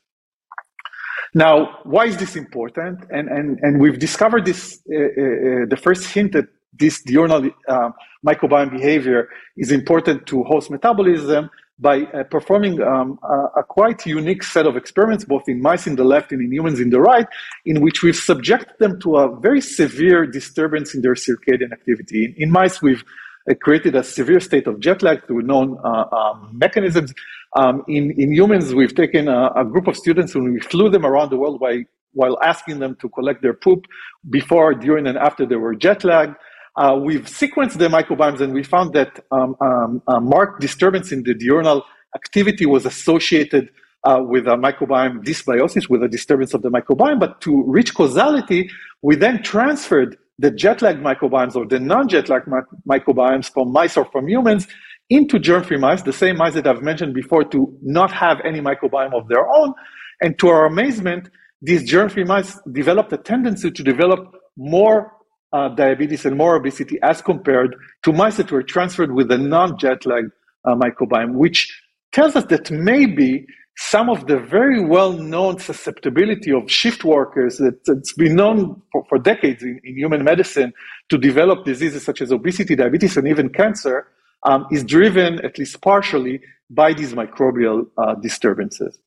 Now, 1.32 1.78
why 1.84 2.06
is 2.06 2.16
this 2.16 2.36
important? 2.36 3.04
And, 3.10 3.28
and, 3.28 3.58
and 3.62 3.80
we've 3.80 3.98
discovered 3.98 4.44
this, 4.44 4.80
uh, 4.92 4.96
uh, 4.96 5.00
uh 5.00 5.66
the 5.68 5.78
first 5.80 6.06
hint 6.06 6.32
that 6.32 6.48
this 6.72 7.02
diurnal 7.02 7.50
uh, 7.68 7.90
microbiome 8.26 8.70
behavior 8.70 9.28
is 9.56 9.70
important 9.70 10.26
to 10.26 10.42
host 10.44 10.70
metabolism 10.70 11.50
by 11.80 12.02
uh, 12.02 12.24
performing 12.24 12.80
um, 12.82 13.18
a, 13.22 13.60
a, 13.60 13.62
quite 13.62 14.04
unique 14.04 14.42
set 14.42 14.66
of 14.66 14.76
experiments, 14.76 15.24
both 15.24 15.48
in 15.48 15.62
mice 15.62 15.86
in 15.86 15.96
the 15.96 16.04
left 16.04 16.30
and 16.30 16.42
in 16.42 16.52
humans 16.52 16.78
in 16.78 16.90
the 16.90 17.00
right, 17.00 17.26
in 17.64 17.80
which 17.80 18.02
we've 18.02 18.16
subjected 18.16 18.74
them 18.78 19.00
to 19.00 19.16
a 19.16 19.34
very 19.40 19.62
severe 19.62 20.26
disturbance 20.26 20.94
in 20.94 21.00
their 21.00 21.14
circadian 21.14 21.72
activity. 21.72 22.26
In, 22.26 22.34
in 22.36 22.50
mice, 22.50 22.82
we've 22.82 23.02
uh, 23.50 23.54
created 23.54 23.94
a 23.94 24.04
severe 24.04 24.40
state 24.40 24.66
of 24.66 24.78
jet 24.78 25.02
lag 25.02 25.26
through 25.26 25.40
known 25.40 25.78
uh, 25.82 26.04
um, 26.12 26.50
mechanisms. 26.52 27.14
Um, 27.56 27.82
in, 27.88 28.10
in 28.10 28.32
humans, 28.32 28.74
we've 28.74 28.94
taken 28.94 29.28
a, 29.28 29.50
a, 29.56 29.64
group 29.64 29.86
of 29.86 29.96
students 29.96 30.34
and 30.34 30.52
we 30.52 30.60
flew 30.60 30.90
them 30.90 31.06
around 31.06 31.30
the 31.30 31.38
world 31.38 31.58
by, 31.58 31.86
while 32.12 32.38
asking 32.42 32.80
them 32.80 32.96
to 33.00 33.08
collect 33.08 33.40
their 33.40 33.54
poop 33.54 33.86
before, 34.28 34.74
during, 34.74 35.06
and 35.06 35.16
after 35.16 35.46
they 35.46 35.56
were 35.56 35.74
jet 35.74 36.04
lagged. 36.04 36.34
Uh, 36.76 36.98
we've 37.02 37.26
sequenced 37.26 37.78
the 37.78 37.88
microbiomes 37.88 38.40
and 38.40 38.52
we 38.52 38.62
found 38.62 38.92
that 38.94 39.24
um, 39.32 39.56
um, 39.60 40.02
a 40.06 40.20
marked 40.20 40.60
disturbance 40.60 41.12
in 41.12 41.22
the 41.24 41.34
diurnal 41.34 41.84
activity 42.14 42.66
was 42.66 42.86
associated 42.86 43.70
uh, 44.04 44.20
with 44.22 44.46
a 44.46 44.56
microbiome 44.56 45.22
dysbiosis, 45.24 45.88
with 45.88 46.02
a 46.02 46.08
disturbance 46.08 46.54
of 46.54 46.62
the 46.62 46.70
microbiome. 46.70 47.20
But 47.20 47.40
to 47.42 47.62
reach 47.64 47.94
causality, 47.94 48.70
we 49.02 49.16
then 49.16 49.42
transferred 49.42 50.16
the 50.38 50.50
jet 50.50 50.80
lag 50.80 50.96
microbiomes 51.02 51.54
or 51.54 51.66
the 51.66 51.78
non 51.78 52.08
jet 52.08 52.28
lag 52.28 52.42
microbiomes 52.88 53.52
from 53.52 53.72
mice 53.72 53.96
or 53.96 54.06
from 54.06 54.28
humans 54.28 54.66
into 55.10 55.38
germ 55.38 55.64
free 55.64 55.76
mice, 55.76 56.02
the 56.02 56.12
same 56.12 56.36
mice 56.36 56.54
that 56.54 56.66
I've 56.66 56.82
mentioned 56.82 57.14
before, 57.14 57.44
to 57.44 57.76
not 57.82 58.12
have 58.12 58.38
any 58.44 58.60
microbiome 58.60 59.12
of 59.12 59.28
their 59.28 59.46
own. 59.50 59.74
And 60.20 60.38
to 60.38 60.48
our 60.48 60.66
amazement, 60.66 61.28
these 61.60 61.84
germ 61.84 62.08
free 62.08 62.24
mice 62.24 62.58
developed 62.72 63.12
a 63.12 63.18
tendency 63.18 63.70
to 63.70 63.82
develop 63.82 64.34
more 64.56 65.12
uh, 65.52 65.68
diabetes 65.68 66.24
and 66.24 66.36
more 66.36 66.56
obesity 66.56 66.98
as 67.02 67.20
compared 67.22 67.76
to 68.02 68.12
mice 68.12 68.36
that 68.36 68.50
were 68.52 68.62
transferred 68.62 69.12
with 69.12 69.30
a 69.30 69.38
non 69.38 69.78
jet 69.78 70.06
lag 70.06 70.24
uh, 70.64 70.74
microbiome, 70.74 71.34
which 71.34 71.82
tells 72.12 72.36
us 72.36 72.44
that 72.44 72.70
maybe 72.70 73.46
some 73.76 74.10
of 74.10 74.26
the 74.26 74.38
very 74.38 74.84
well 74.84 75.12
known 75.12 75.58
susceptibility 75.58 76.52
of 76.52 76.70
shift 76.70 77.02
workers 77.02 77.56
that, 77.58 77.78
has 77.86 78.12
been 78.16 78.36
known 78.36 78.80
for, 78.92 79.04
for 79.08 79.18
decades 79.18 79.62
in, 79.62 79.80
in, 79.84 79.96
human 79.96 80.22
medicine 80.22 80.72
to 81.08 81.16
develop 81.16 81.64
diseases 81.64 82.04
such 82.04 82.20
as 82.20 82.30
obesity, 82.30 82.76
diabetes, 82.76 83.16
and 83.16 83.26
even 83.26 83.48
cancer 83.48 84.06
um, 84.44 84.66
is 84.70 84.84
driven, 84.84 85.42
at 85.44 85.58
least 85.58 85.80
partially, 85.80 86.40
by 86.68 86.92
these 86.92 87.14
microbial 87.14 87.86
uh, 87.96 88.14
disturbances. 88.16 88.98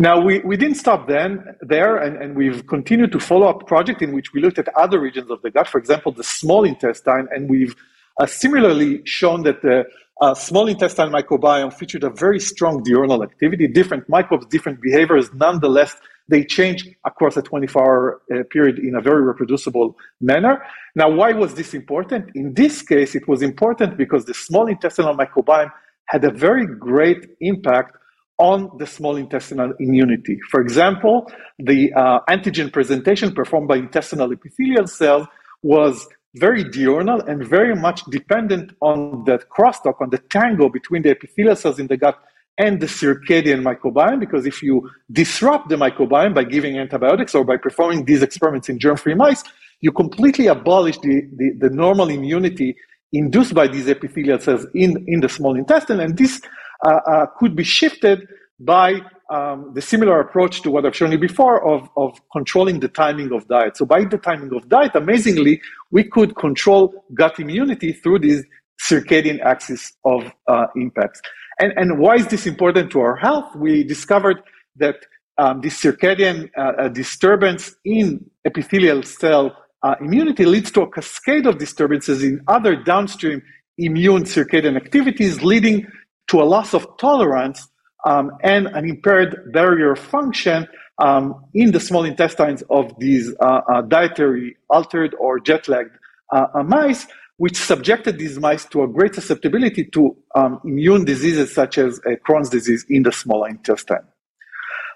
Now, 0.00 0.18
we, 0.18 0.38
we 0.38 0.56
didn't 0.56 0.76
stop 0.76 1.08
then 1.08 1.44
there, 1.60 1.98
and, 1.98 2.16
and 2.16 2.34
we've 2.34 2.66
continued 2.66 3.12
to 3.12 3.20
follow 3.20 3.46
up 3.48 3.66
project 3.66 4.00
in 4.00 4.14
which 4.14 4.32
we 4.32 4.40
looked 4.40 4.58
at 4.58 4.66
other 4.74 4.98
regions 4.98 5.30
of 5.30 5.42
the 5.42 5.50
gut, 5.50 5.68
for 5.68 5.76
example, 5.76 6.10
the 6.10 6.24
small 6.24 6.64
intestine, 6.64 7.28
and 7.30 7.50
we've 7.50 7.76
uh, 8.18 8.24
similarly 8.24 9.02
shown 9.04 9.42
that 9.42 9.60
the 9.60 9.84
uh, 10.22 10.32
small 10.32 10.68
intestine 10.68 11.10
microbiome 11.10 11.70
featured 11.70 12.02
a 12.02 12.08
very 12.08 12.40
strong 12.40 12.82
diurnal 12.82 13.22
activity, 13.22 13.68
different 13.68 14.08
microbes, 14.08 14.46
different 14.46 14.80
behaviors. 14.80 15.28
Nonetheless, 15.34 15.94
they 16.28 16.44
change 16.44 16.88
across 17.04 17.36
a 17.36 17.42
24 17.42 17.82
hour 17.82 18.22
uh, 18.32 18.42
period 18.50 18.78
in 18.78 18.94
a 18.94 19.02
very 19.02 19.22
reproducible 19.22 19.98
manner. 20.22 20.62
Now, 20.94 21.10
why 21.10 21.32
was 21.32 21.52
this 21.56 21.74
important? 21.74 22.30
In 22.34 22.54
this 22.54 22.80
case, 22.80 23.14
it 23.14 23.28
was 23.28 23.42
important 23.42 23.98
because 23.98 24.24
the 24.24 24.32
small 24.32 24.66
intestinal 24.66 25.14
microbiome 25.14 25.70
had 26.06 26.24
a 26.24 26.30
very 26.30 26.64
great 26.64 27.26
impact 27.42 27.98
on 28.40 28.70
the 28.78 28.86
small 28.86 29.16
intestinal 29.16 29.74
immunity. 29.78 30.40
For 30.50 30.60
example, 30.62 31.30
the 31.58 31.92
uh, 31.92 32.20
antigen 32.28 32.72
presentation 32.72 33.32
performed 33.32 33.68
by 33.68 33.76
intestinal 33.76 34.32
epithelial 34.32 34.86
cells 34.86 35.26
was 35.62 36.08
very 36.36 36.64
diurnal 36.64 37.20
and 37.20 37.46
very 37.46 37.76
much 37.76 38.02
dependent 38.06 38.72
on 38.80 39.24
that 39.26 39.50
crosstalk, 39.50 40.00
on 40.00 40.08
the 40.08 40.18
tango 40.18 40.70
between 40.70 41.02
the 41.02 41.10
epithelial 41.10 41.54
cells 41.54 41.78
in 41.78 41.86
the 41.88 41.98
gut 41.98 42.18
and 42.56 42.80
the 42.80 42.86
circadian 42.86 43.62
microbiome. 43.62 44.18
Because 44.18 44.46
if 44.46 44.62
you 44.62 44.88
disrupt 45.12 45.68
the 45.68 45.76
microbiome 45.76 46.34
by 46.34 46.44
giving 46.44 46.78
antibiotics 46.78 47.34
or 47.34 47.44
by 47.44 47.58
performing 47.58 48.06
these 48.06 48.22
experiments 48.22 48.70
in 48.70 48.78
germ 48.78 48.96
free 48.96 49.14
mice, 49.14 49.44
you 49.82 49.92
completely 49.92 50.46
abolish 50.46 50.98
the, 50.98 51.28
the, 51.36 51.50
the 51.58 51.70
normal 51.70 52.08
immunity 52.08 52.74
induced 53.12 53.54
by 53.54 53.66
these 53.66 53.88
epithelial 53.88 54.38
cells 54.38 54.66
in, 54.74 55.04
in 55.06 55.20
the 55.20 55.28
small 55.28 55.56
intestine. 55.56 56.00
And 56.00 56.16
this 56.16 56.40
uh, 56.84 57.00
uh, 57.06 57.26
could 57.38 57.56
be 57.56 57.64
shifted 57.64 58.26
by 58.58 59.00
um, 59.30 59.72
the 59.74 59.80
similar 59.80 60.20
approach 60.20 60.60
to 60.62 60.70
what 60.70 60.84
I've 60.84 60.94
shown 60.94 61.12
you 61.12 61.18
before 61.18 61.66
of, 61.66 61.88
of 61.96 62.20
controlling 62.32 62.80
the 62.80 62.88
timing 62.88 63.32
of 63.32 63.46
diet. 63.48 63.76
So 63.76 63.86
by 63.86 64.04
the 64.04 64.18
timing 64.18 64.54
of 64.54 64.68
diet, 64.68 64.94
amazingly, 64.94 65.60
we 65.90 66.04
could 66.04 66.36
control 66.36 67.04
gut 67.14 67.38
immunity 67.38 67.92
through 67.92 68.20
these 68.20 68.44
circadian 68.90 69.40
axis 69.40 69.92
of 70.04 70.32
uh, 70.48 70.66
impacts. 70.76 71.20
And, 71.58 71.72
and 71.76 71.98
why 71.98 72.16
is 72.16 72.26
this 72.28 72.46
important 72.46 72.90
to 72.92 73.00
our 73.00 73.16
health? 73.16 73.54
We 73.54 73.84
discovered 73.84 74.42
that 74.76 74.96
um, 75.38 75.60
this 75.60 75.80
circadian 75.80 76.50
uh, 76.56 76.88
disturbance 76.88 77.74
in 77.84 78.30
epithelial 78.44 79.02
cell 79.02 79.56
uh, 79.82 79.94
immunity 80.00 80.44
leads 80.44 80.70
to 80.72 80.82
a 80.82 80.90
cascade 80.90 81.46
of 81.46 81.58
disturbances 81.58 82.22
in 82.22 82.40
other 82.48 82.76
downstream 82.76 83.42
immune 83.78 84.24
circadian 84.24 84.76
activities, 84.76 85.42
leading 85.42 85.86
to 86.28 86.40
a 86.40 86.44
loss 86.44 86.74
of 86.74 86.86
tolerance 86.98 87.68
um, 88.04 88.30
and 88.42 88.66
an 88.68 88.88
impaired 88.88 89.52
barrier 89.52 89.96
function 89.96 90.66
um, 90.98 91.34
in 91.54 91.72
the 91.72 91.80
small 91.80 92.04
intestines 92.04 92.62
of 92.70 92.92
these 92.98 93.34
uh, 93.40 93.60
uh, 93.68 93.82
dietary 93.82 94.56
altered 94.68 95.14
or 95.18 95.40
jet 95.40 95.66
lagged 95.68 95.96
uh, 96.32 96.46
uh, 96.54 96.62
mice, 96.62 97.06
which 97.38 97.56
subjected 97.56 98.18
these 98.18 98.38
mice 98.38 98.66
to 98.66 98.82
a 98.82 98.88
great 98.88 99.14
susceptibility 99.14 99.84
to 99.84 100.14
um, 100.34 100.60
immune 100.64 101.04
diseases 101.04 101.54
such 101.54 101.78
as 101.78 101.98
uh, 102.00 102.10
Crohn's 102.26 102.50
disease 102.50 102.84
in 102.88 103.02
the 103.02 103.12
small 103.12 103.44
intestine. 103.44 104.06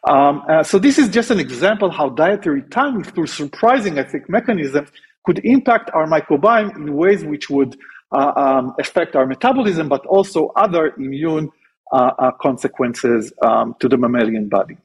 Um, 0.07 0.43
uh, 0.49 0.63
so 0.63 0.79
this 0.79 0.99
is 0.99 1.09
just 1.09 1.31
an 1.31 1.41
example 1.41 1.91
how 1.91 2.11
dietary 2.11 2.63
timing 2.71 3.05
through 3.05 3.27
surprising, 3.27 3.99
I 3.99 4.05
think, 4.05 4.29
mechanisms 4.29 4.91
could 5.25 5.41
impact 5.45 5.91
our 5.95 6.07
microbiome 6.07 6.77
in 6.77 6.95
ways 6.95 7.25
which 7.25 7.49
would 7.49 7.77
um, 8.13 8.75
affect 8.79 9.17
our 9.17 9.27
metabolism, 9.27 9.89
but 9.89 10.05
also 10.07 10.49
other 10.57 10.95
immune 10.97 11.51
uh, 11.93 12.13
uh, 12.19 12.31
consequences 12.33 13.33
um, 13.43 13.75
to 13.81 13.89
the 13.89 13.97
mammalian 13.97 14.49
body. 14.49 14.77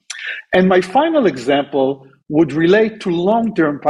And 0.53 0.67
my 0.67 0.81
final 0.81 1.25
example 1.25 2.07
would 2.29 2.53
relate 2.53 2.99
to 3.01 3.09
long-term 3.09 3.81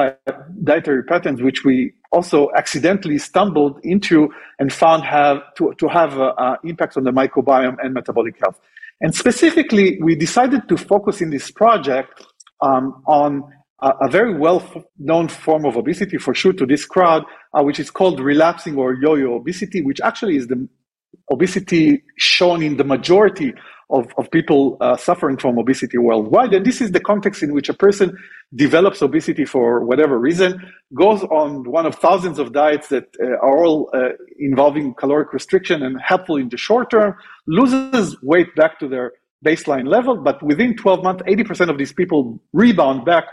dietary 0.63 1.03
patterns, 1.03 1.41
which 1.41 1.63
we 1.65 1.93
also 2.11 2.49
accidentally 2.55 3.17
stumbled 3.17 3.79
into 3.83 4.29
and 4.57 4.71
found 4.71 5.03
have 5.03 5.41
to, 5.55 5.73
to 5.77 5.87
have 5.87 6.17
uh, 6.17 6.33
uh, 6.37 6.55
impacts 6.63 6.97
on 6.97 7.03
the 7.03 7.11
microbiome 7.11 7.77
and 7.83 7.93
metabolic 7.93 8.39
health. 8.39 8.59
And 9.01 9.15
specifically, 9.15 9.99
we 10.01 10.15
decided 10.15 10.67
to 10.69 10.77
focus 10.77 11.21
in 11.21 11.29
this 11.29 11.51
project 11.51 12.25
um, 12.61 13.01
on 13.07 13.43
a, 13.81 13.93
a, 14.01 14.09
very 14.09 14.37
well-known 14.37 15.29
form 15.29 15.65
of 15.65 15.77
obesity, 15.77 16.17
for 16.17 16.33
sure, 16.33 16.51
to 16.53 16.65
this 16.65 16.85
crowd, 16.85 17.23
uh, 17.53 17.63
which 17.63 17.79
is 17.79 17.89
called 17.89 18.19
relapsing 18.19 18.75
or 18.77 18.93
yo-yo 18.93 19.35
obesity, 19.35 19.81
which 19.81 20.01
actually 20.01 20.35
is 20.35 20.47
the 20.47 20.67
obesity 21.31 22.03
shown 22.17 22.61
in 22.61 22.75
the 22.75 22.83
majority 22.83 23.53
of, 23.89 24.13
of 24.17 24.29
people 24.31 24.77
uh, 24.81 24.95
suffering 24.95 25.37
from 25.37 25.57
obesity 25.57 25.97
worldwide. 25.97 26.53
And 26.53 26.65
this 26.65 26.79
is 26.81 26.91
the 26.91 26.99
context 26.99 27.41
in 27.41 27.53
which 27.53 27.69
a 27.69 27.73
person 27.73 28.17
develops 28.55 29.01
obesity 29.01 29.45
for 29.45 29.83
whatever 29.83 30.19
reason, 30.19 30.61
goes 30.93 31.23
on 31.23 31.69
one 31.69 31.85
of 31.85 31.95
thousands 31.95 32.39
of 32.39 32.53
diets 32.53 32.89
that 32.89 33.07
uh, 33.21 33.37
are 33.45 33.63
all 33.63 33.89
uh, 33.93 34.09
involving 34.39 34.93
caloric 34.93 35.33
restriction 35.33 35.83
and 35.83 35.99
helpful 36.01 36.35
in 36.35 36.49
the 36.49 36.57
short 36.57 36.91
term, 36.91 37.15
loses 37.47 38.15
weight 38.21 38.53
back 38.55 38.79
to 38.79 38.87
their 38.87 39.13
baseline 39.45 39.87
level, 39.87 40.17
but 40.17 40.41
within 40.43 40.75
12 40.75 41.03
months, 41.03 41.23
80% 41.23 41.69
of 41.69 41.77
these 41.77 41.93
people 41.93 42.39
rebound 42.53 43.05
back 43.05 43.25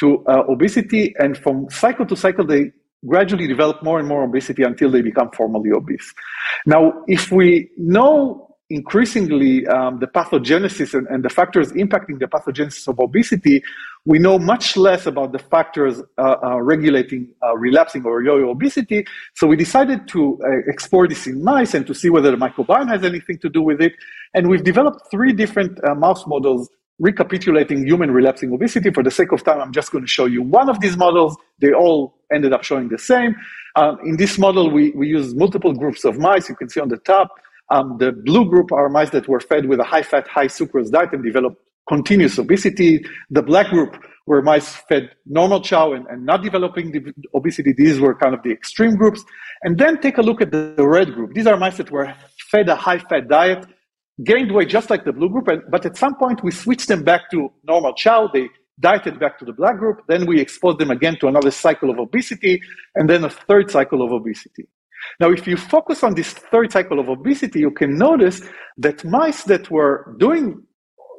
to 0.00 0.24
uh, 0.26 0.42
obesity, 0.48 1.14
and 1.18 1.38
from 1.38 1.68
cycle 1.70 2.04
to 2.06 2.16
cycle, 2.16 2.44
they 2.44 2.72
gradually 3.06 3.46
develop 3.46 3.82
more 3.82 3.98
and 3.98 4.08
more 4.08 4.24
obesity 4.24 4.62
until 4.62 4.90
they 4.90 5.02
become 5.02 5.30
formally 5.30 5.70
obese. 5.70 6.12
Now, 6.66 7.04
if 7.06 7.30
we 7.30 7.70
know 7.76 8.53
increasingly 8.70 9.66
um, 9.66 9.98
the 9.98 10.06
pathogenesis 10.06 10.94
and, 10.94 11.06
and, 11.08 11.22
the 11.22 11.28
factors 11.28 11.70
impacting 11.72 12.18
the 12.18 12.26
pathogenesis 12.26 12.88
of 12.88 12.98
obesity, 12.98 13.62
we 14.06 14.18
know 14.18 14.38
much 14.38 14.76
less 14.76 15.06
about 15.06 15.32
the 15.32 15.38
factors 15.38 16.00
uh, 16.18 16.36
uh, 16.42 16.60
regulating 16.60 17.28
uh, 17.42 17.54
relapsing 17.56 18.04
or 18.04 18.22
yo-yo 18.22 18.50
obesity. 18.50 19.04
So 19.34 19.46
we 19.46 19.56
decided 19.56 20.08
to 20.08 20.40
uh, 20.42 20.48
explore 20.66 21.06
this 21.06 21.26
in 21.26 21.44
mice 21.44 21.74
and 21.74 21.86
to 21.86 21.94
see 21.94 22.08
whether 22.08 22.30
the 22.30 22.38
microbiome 22.38 22.88
has 22.88 23.04
anything 23.04 23.38
to 23.38 23.50
do 23.50 23.62
with 23.62 23.82
it. 23.82 23.92
And 24.32 24.48
we've 24.48 24.64
developed 24.64 25.10
three 25.10 25.32
different 25.32 25.78
uh, 25.84 25.94
mouse 25.94 26.26
models 26.26 26.70
recapitulating 26.98 27.86
human 27.86 28.10
relapsing 28.12 28.52
obesity. 28.52 28.90
For 28.90 29.02
the 29.02 29.10
sake 29.10 29.32
of 29.32 29.42
time, 29.44 29.60
I'm 29.60 29.72
just 29.72 29.90
going 29.90 30.04
to 30.04 30.10
show 30.10 30.26
you 30.26 30.42
one 30.42 30.68
of 30.68 30.80
these 30.80 30.96
models. 30.96 31.36
They 31.58 31.72
all 31.72 32.14
ended 32.32 32.52
up 32.52 32.64
showing 32.64 32.88
the 32.88 32.98
same. 32.98 33.34
Um, 33.76 33.98
in 34.04 34.16
this 34.16 34.38
model, 34.38 34.70
we, 34.70 34.92
we 34.92 35.08
use 35.08 35.34
multiple 35.34 35.72
groups 35.72 36.04
of 36.04 36.18
mice. 36.18 36.48
You 36.48 36.54
can 36.54 36.68
see 36.68 36.80
on 36.80 36.88
the 36.88 36.98
top, 36.98 37.30
um, 37.74 37.98
the 37.98 38.12
blue 38.12 38.44
group 38.48 38.70
are 38.72 38.88
mice 38.88 39.10
that 39.10 39.26
were 39.28 39.40
fed 39.40 39.66
with 39.66 39.80
a 39.80 39.84
high 39.84 40.02
fat, 40.02 40.26
high 40.28 40.46
sucrose 40.46 40.90
diet 40.90 41.12
and 41.12 41.24
developed 41.24 41.58
continuous 41.88 42.38
obesity. 42.38 43.04
The 43.30 43.42
black 43.42 43.68
group 43.68 43.92
were 44.26 44.40
mice 44.42 44.70
fed 44.88 45.10
normal 45.26 45.60
chow 45.60 45.92
and, 45.92 46.06
and 46.06 46.24
not 46.24 46.42
developing 46.42 46.92
the 46.92 47.00
obesity. 47.34 47.72
These 47.72 48.00
were 48.00 48.14
kind 48.14 48.34
of 48.34 48.42
the 48.42 48.52
extreme 48.52 48.94
groups. 48.96 49.24
And 49.64 49.78
then 49.78 50.00
take 50.00 50.18
a 50.18 50.22
look 50.22 50.40
at 50.40 50.50
the, 50.50 50.74
the 50.76 50.86
red 50.86 51.12
group. 51.14 51.34
These 51.34 51.46
are 51.46 51.56
mice 51.56 51.78
that 51.78 51.90
were 51.90 52.14
fed 52.50 52.68
a 52.68 52.76
high 52.76 53.00
fat 53.00 53.28
diet, 53.28 53.66
gained 54.24 54.52
weight 54.52 54.68
just 54.68 54.88
like 54.88 55.04
the 55.04 55.12
blue 55.12 55.28
group, 55.28 55.48
and, 55.48 55.62
but 55.70 55.84
at 55.84 55.96
some 55.96 56.14
point 56.14 56.42
we 56.44 56.52
switched 56.52 56.88
them 56.88 57.02
back 57.02 57.22
to 57.32 57.50
normal 57.64 57.92
chow. 57.94 58.30
They 58.32 58.48
dieted 58.80 59.18
back 59.18 59.38
to 59.40 59.44
the 59.44 59.52
black 59.52 59.78
group. 59.78 60.02
Then 60.08 60.26
we 60.26 60.40
exposed 60.40 60.78
them 60.78 60.90
again 60.90 61.16
to 61.20 61.28
another 61.28 61.50
cycle 61.50 61.90
of 61.90 61.98
obesity, 61.98 62.62
and 62.94 63.10
then 63.10 63.24
a 63.24 63.30
third 63.30 63.70
cycle 63.70 64.00
of 64.02 64.12
obesity. 64.12 64.66
Now, 65.20 65.30
if 65.30 65.46
you 65.46 65.56
focus 65.56 66.02
on 66.02 66.14
this 66.14 66.32
third 66.32 66.72
cycle 66.72 66.98
of 66.98 67.08
obesity, 67.08 67.60
you 67.60 67.70
can 67.70 67.96
notice 67.96 68.42
that 68.78 69.04
mice 69.04 69.44
that 69.44 69.70
were 69.70 70.14
doing 70.18 70.62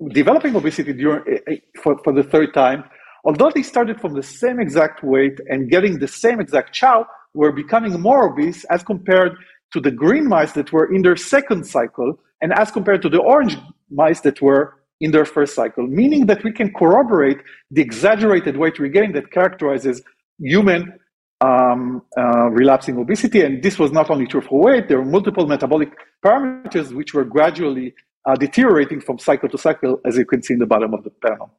developing 0.09 0.55
obesity 0.55 0.93
during, 0.93 1.23
eh, 1.31 1.39
eh, 1.47 1.57
for, 1.81 1.97
for 2.03 2.13
the 2.13 2.23
third 2.23 2.53
time, 2.53 2.83
although 3.23 3.49
they 3.53 3.63
started 3.63 3.99
from 3.99 4.13
the 4.13 4.23
same 4.23 4.59
exact 4.59 5.03
weight 5.03 5.39
and 5.47 5.69
getting 5.69 5.99
the 5.99 6.07
same 6.07 6.39
exact 6.39 6.73
chow, 6.73 7.05
were 7.33 7.51
becoming 7.51 7.99
more 7.99 8.31
obese 8.31 8.63
as 8.65 8.83
compared 8.83 9.33
to 9.73 9.79
the 9.79 9.91
green 9.91 10.27
mice 10.27 10.53
that 10.53 10.71
were 10.71 10.93
in 10.93 11.01
their 11.01 11.15
second 11.15 11.65
cycle, 11.65 12.17
and 12.41 12.53
as 12.57 12.71
compared 12.71 13.01
to 13.01 13.09
the 13.09 13.19
orange 13.19 13.57
mice 13.89 14.21
that 14.21 14.41
were 14.41 14.75
in 15.01 15.11
their 15.11 15.25
first 15.25 15.53
cycle, 15.53 15.85
meaning 15.87 16.25
that 16.27 16.43
we 16.43 16.51
can 16.51 16.73
corroborate 16.73 17.37
the 17.71 17.81
exaggerated 17.81 18.55
weight 18.57 18.79
regain 18.79 19.11
that 19.11 19.31
characterizes 19.31 20.01
human 20.39 20.93
um, 21.41 22.01
uh, 22.17 22.49
relapsing 22.49 22.97
obesity. 22.97 23.41
And 23.41 23.61
this 23.61 23.77
was 23.77 23.91
not 23.91 24.09
only 24.09 24.27
true 24.27 24.41
for 24.41 24.59
weight, 24.61 24.87
there 24.87 24.99
were 24.99 25.05
multiple 25.05 25.45
metabolic 25.47 25.91
parameters 26.23 26.93
which 26.93 27.13
were 27.13 27.25
gradually 27.25 27.93
uh, 28.25 28.35
deteriorating 28.35 29.01
from 29.01 29.19
cycle 29.19 29.49
to 29.49 29.57
cycle, 29.57 29.99
as 30.05 30.17
you 30.17 30.25
can 30.25 30.41
see 30.41 30.53
in 30.53 30.59
the 30.59 30.65
bottom 30.65 30.93
of 30.93 31.03
the 31.03 31.09
panel. 31.09 31.51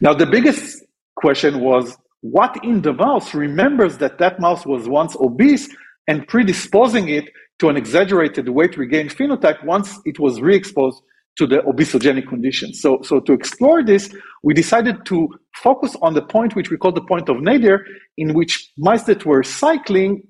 Now, 0.00 0.14
the 0.14 0.26
biggest 0.26 0.84
question 1.16 1.60
was 1.60 1.96
what 2.20 2.64
in 2.64 2.82
the 2.82 2.92
mouse 2.92 3.34
remembers 3.34 3.98
that 3.98 4.18
that 4.18 4.40
mouse 4.40 4.64
was 4.64 4.88
once 4.88 5.16
obese 5.16 5.68
and 6.06 6.26
predisposing 6.26 7.08
it 7.08 7.30
to 7.58 7.68
an 7.68 7.76
exaggerated 7.76 8.48
weight 8.48 8.76
regain 8.76 9.08
phenotype 9.08 9.62
once 9.64 10.00
it 10.04 10.18
was 10.18 10.40
re-exposed 10.40 11.02
to 11.36 11.46
the 11.46 11.58
obesogenic 11.58 12.28
condition. 12.28 12.74
So, 12.74 13.00
so 13.02 13.20
to 13.20 13.32
explore 13.32 13.82
this, 13.82 14.12
we 14.42 14.54
decided 14.54 15.04
to 15.06 15.28
focus 15.54 15.96
on 16.02 16.14
the 16.14 16.22
point 16.22 16.54
which 16.54 16.70
we 16.70 16.76
call 16.76 16.92
the 16.92 17.02
point 17.02 17.28
of 17.28 17.40
nadir, 17.40 17.84
in 18.16 18.34
which 18.34 18.70
mice 18.76 19.04
that 19.04 19.24
were 19.24 19.42
cycling 19.42 20.26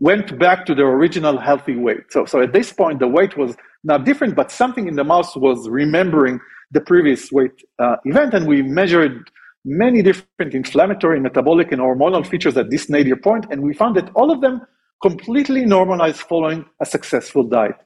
went 0.00 0.38
back 0.38 0.66
to 0.66 0.74
their 0.74 0.88
original 0.88 1.38
healthy 1.38 1.76
weight. 1.76 2.04
So, 2.10 2.24
so 2.24 2.40
at 2.40 2.52
this 2.52 2.72
point, 2.72 2.98
the 2.98 3.08
weight 3.08 3.36
was 3.36 3.56
not 3.84 4.04
different, 4.04 4.34
but 4.34 4.50
something 4.50 4.88
in 4.88 4.96
the 4.96 5.04
mouse 5.04 5.36
was 5.36 5.68
remembering 5.68 6.40
the 6.72 6.80
previous 6.80 7.30
weight 7.30 7.52
uh, 7.78 7.96
event, 8.04 8.34
and 8.34 8.46
we 8.46 8.62
measured 8.62 9.30
many 9.64 10.02
different 10.02 10.54
inflammatory, 10.54 11.20
metabolic, 11.20 11.72
and 11.72 11.80
hormonal 11.80 12.26
features 12.26 12.56
at 12.56 12.70
this 12.70 12.88
nadir 12.88 13.16
point, 13.16 13.46
and 13.50 13.62
we 13.62 13.72
found 13.74 13.96
that 13.96 14.10
all 14.14 14.30
of 14.30 14.40
them 14.40 14.60
completely 15.02 15.64
normalized 15.64 16.20
following 16.20 16.64
a 16.80 16.86
successful 16.86 17.44
diet. 17.44 17.76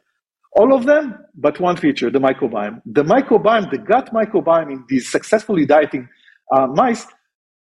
All 0.53 0.75
of 0.75 0.87
them, 0.87 1.19
but 1.35 1.61
one 1.61 1.77
feature, 1.77 2.11
the 2.11 2.19
microbiome. 2.19 2.81
The 2.87 3.05
microbiome, 3.05 3.71
the 3.71 3.79
gut 3.79 4.13
microbiome 4.13 4.73
in 4.73 4.85
these 4.89 5.11
successfully 5.11 5.65
dieting 5.65 6.09
uh, 6.55 6.67
mice 6.67 7.07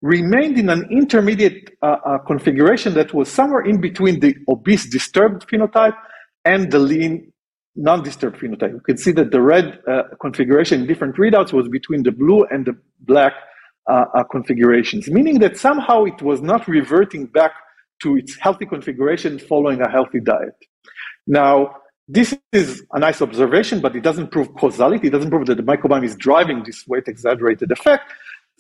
remained 0.03 0.59
in 0.59 0.71
an 0.71 0.87
intermediate 0.91 1.71
uh, 1.83 1.97
uh, 2.05 2.19
configuration 2.19 2.95
that 2.95 3.13
was 3.13 3.31
somewhere 3.31 3.63
in 3.63 3.81
between 3.81 4.21
the 4.21 4.35
obese 4.49 4.89
disturbed 4.89 5.47
phenotype 5.47 5.97
and 6.45 6.71
the 6.71 6.79
lean 6.79 7.31
non-disturbed 7.77 8.37
phenotype. 8.37 8.73
You 8.73 8.81
can 8.81 8.97
see 8.97 9.13
that 9.13 9.31
the 9.31 9.41
red 9.41 9.79
uh, 9.87 10.03
configuration 10.21 10.83
in 10.83 10.87
different 10.87 11.17
readouts 11.17 11.53
was 11.53 11.69
between 11.69 12.03
the 12.03 12.13
blue 12.13 12.45
and 12.51 12.67
the 12.67 12.77
black 13.01 13.33
uh, 13.89 14.05
uh, 14.15 14.25
configurations, 14.25 15.09
meaning 15.09 15.39
that 15.41 15.57
somehow 15.57 16.05
it 16.05 16.21
was 16.23 16.41
not 16.43 16.67
reverting 16.67 17.27
back 17.27 17.53
to 18.03 18.17
its 18.17 18.37
healthy 18.37 18.67
configuration 18.67 19.39
following 19.39 19.81
a 19.81 19.91
healthy 19.91 20.21
diet. 20.21 20.57
Now, 21.27 21.75
this 22.09 22.37
is 22.53 22.83
a 22.93 22.99
nice 22.99 23.23
observation, 23.23 23.81
but 23.81 23.95
it 23.95 24.03
doesn't 24.03 24.33
prove 24.33 24.53
causality. 24.55 25.09
It 25.09 25.11
doesn't 25.11 25.31
prove 25.31 25.47
that 25.47 25.57
the 25.57 25.63
microbiome 25.63 26.05
is 26.05 26.17
driving 26.17 26.65
this 26.65 26.87
weight 26.89 27.05
exaggerated 27.07 27.71
effect. 27.71 28.11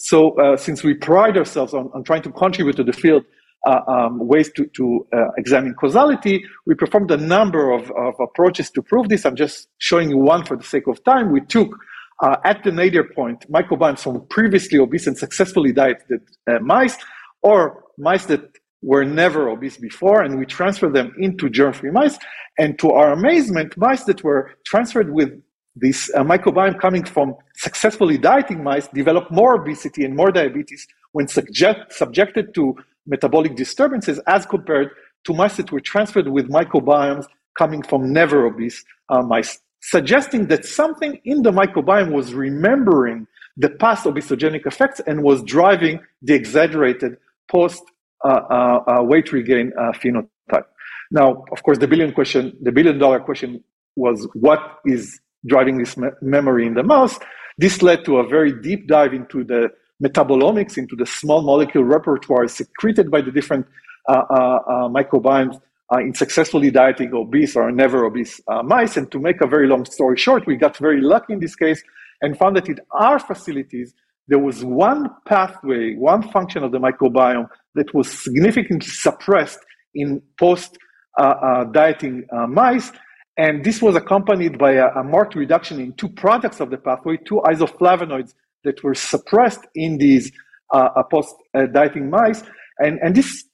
So, 0.00 0.30
uh, 0.40 0.56
since 0.56 0.82
we 0.82 0.94
pride 0.94 1.36
ourselves 1.36 1.74
on, 1.74 1.90
on, 1.92 2.04
trying 2.04 2.22
to 2.22 2.32
contribute 2.32 2.76
to 2.76 2.84
the 2.84 2.92
field 2.92 3.22
uh, 3.66 3.80
um, 3.86 4.26
ways 4.26 4.50
to, 4.52 4.64
to 4.76 5.06
uh, 5.12 5.26
examine 5.36 5.74
causality, 5.74 6.42
we 6.64 6.74
performed 6.74 7.10
a 7.10 7.18
number 7.18 7.70
of, 7.70 7.90
of, 7.90 8.14
approaches 8.18 8.70
to 8.70 8.82
prove 8.82 9.10
this. 9.10 9.26
I'm 9.26 9.36
just 9.36 9.68
showing 9.76 10.08
you 10.08 10.16
one 10.16 10.46
for 10.46 10.56
the 10.56 10.64
sake 10.64 10.86
of 10.86 11.04
time. 11.04 11.30
We 11.30 11.42
took 11.42 11.76
uh, 12.22 12.36
at 12.44 12.64
the 12.64 12.72
nadir 12.72 13.04
point 13.04 13.44
microbiomes 13.52 14.00
from 14.00 14.26
previously 14.28 14.78
obese 14.78 15.06
and 15.06 15.18
successfully 15.18 15.70
dieted 15.70 16.22
uh, 16.48 16.60
mice, 16.60 16.96
or 17.42 17.84
mice 17.98 18.24
that 18.26 18.56
were 18.80 19.04
never 19.04 19.50
obese 19.50 19.76
before, 19.76 20.22
and 20.22 20.38
we 20.38 20.46
transferred 20.46 20.94
them 20.94 21.14
into 21.18 21.50
germ-free 21.50 21.90
mice. 21.90 22.18
And 22.58 22.78
to 22.78 22.90
our 22.92 23.12
amazement, 23.12 23.76
mice 23.76 24.04
that 24.04 24.24
were 24.24 24.52
transferred 24.64 25.12
with 25.12 25.30
this 25.76 26.11
uh, 26.14 26.22
microbiome 26.22 26.78
coming 26.80 27.04
from 27.04 27.35
successfully 27.54 28.18
dieting 28.18 28.62
mice 28.62 28.88
developed 28.88 29.30
more 29.30 29.54
obesity 29.54 30.04
and 30.04 30.16
more 30.16 30.30
diabetes 30.30 30.87
when 31.12 31.28
subject, 31.28 31.92
subjected 31.92 32.54
to 32.54 32.76
metabolic 33.06 33.54
disturbances 33.56 34.18
as 34.26 34.46
compared 34.46 34.90
to 35.24 35.33
mice 35.33 35.56
that 35.56 35.70
were 35.70 35.80
transferred 35.80 36.28
with 36.28 36.48
microbiomes 36.48 37.26
coming 37.56 37.83
from 37.83 38.12
never 38.12 38.46
obese 38.46 38.85
uh, 39.09 39.22
mice, 39.22 39.61
suggesting 39.80 40.46
that 40.46 40.64
something 40.64 41.20
in 41.24 41.42
the 41.42 41.50
microbiome 41.50 42.12
was 42.12 42.35
remembering 42.35 43.26
the 43.56 43.68
past 43.68 44.04
obesogenic 44.04 44.66
effects 44.66 45.00
and 45.06 45.22
was 45.22 45.42
driving 45.42 46.00
the 46.22 46.35
exaggerated 46.35 47.16
post 47.50 47.83
uh, 48.24 48.28
uh, 48.28 48.85
uh, 48.87 49.02
weight 49.02 49.33
regain 49.33 49.72
phenotype. 49.94 50.64
Now, 51.11 51.44
of 51.52 51.62
course, 51.62 51.78
the 51.78 51.88
billion 51.88 52.12
question, 52.12 52.56
the 52.61 52.70
billion 52.70 52.98
dollar 52.98 53.20
question 53.20 53.64
was 53.96 54.28
what 54.35 54.78
is 54.85 55.20
driving 55.46 55.79
this 55.79 55.96
me- 55.96 56.09
memory 56.20 56.66
in 56.66 56.74
the 56.74 56.83
mouse? 56.83 57.18
This 57.59 57.83
led 57.83 58.05
to 58.07 58.18
a 58.18 58.26
very 58.26 58.53
deep 58.61 58.88
dive 58.88 59.12
into 59.12 59.44
the 59.44 59.70
metabolomics, 60.03 60.79
into 60.79 60.96
the 60.96 61.07
small 61.07 61.42
molecule 61.42 61.85
repertoire 61.85 62.48
secreted 62.48 63.11
by 63.11 63.20
the 63.20 63.31
different 63.31 63.66
uh, 64.09 64.12
uh, 64.12 64.35
uh, 64.35 64.88
microbiomes 64.88 65.61
in 65.98 66.14
successfully 66.14 66.70
dieting 66.70 67.12
obese 67.12 67.57
or 67.57 67.70
never 67.72 68.05
obese 68.05 68.40
mice. 68.64 68.96
And 68.96 69.11
to 69.11 69.18
make 69.18 69.40
a 69.40 69.46
very 69.46 69.66
long 69.66 69.85
story 69.85 70.16
short, 70.16 70.46
we 70.46 70.57
got 70.57 70.76
very 70.76 71.00
lucky 71.00 71.33
in 71.33 71.40
this 71.40 71.57
case 71.57 71.83
and 72.22 72.38
found 72.38 72.57
that 72.57 72.68
in 72.68 72.79
our 72.92 73.18
facilities, 73.18 73.92
there 74.29 74.38
was 74.38 74.64
one 74.64 75.11
pathway, 75.26 75.96
one 75.96 76.22
function 76.31 76.62
of 76.62 76.70
the 76.70 76.79
microbiome 76.79 77.48
that 77.74 77.92
was 77.92 78.09
significantly 78.09 78.88
suppressed 78.88 79.59
in 79.94 80.22
post 80.38 80.79
uh, 81.18 81.22
uh, 81.22 81.64
dieting 81.64 82.24
uh, 82.33 82.46
mice. 82.46 82.92
And 83.37 83.64
this 83.64 83.81
was 83.81 83.97
accompanied 83.97 84.59
by 84.59 84.73
a, 84.73 84.88
a, 84.88 85.05
marked 85.05 85.35
reduction 85.35 85.81
in 85.81 85.93
two 85.95 86.09
products 86.09 86.61
of 86.61 86.71
the 86.71 86.77
pathway, 86.77 87.16
two 87.16 87.40
isoflavonoids 87.47 88.35
that 88.64 88.83
were 88.83 88.95
suppressed 88.95 89.66
in 89.75 89.99
these 89.99 90.31
uh, 90.73 90.88
uh, 90.97 91.03
post 91.05 91.35
dieting 91.73 92.11
mice. 92.11 92.43
And, 92.79 92.99
and 93.03 93.14
this 93.14 93.45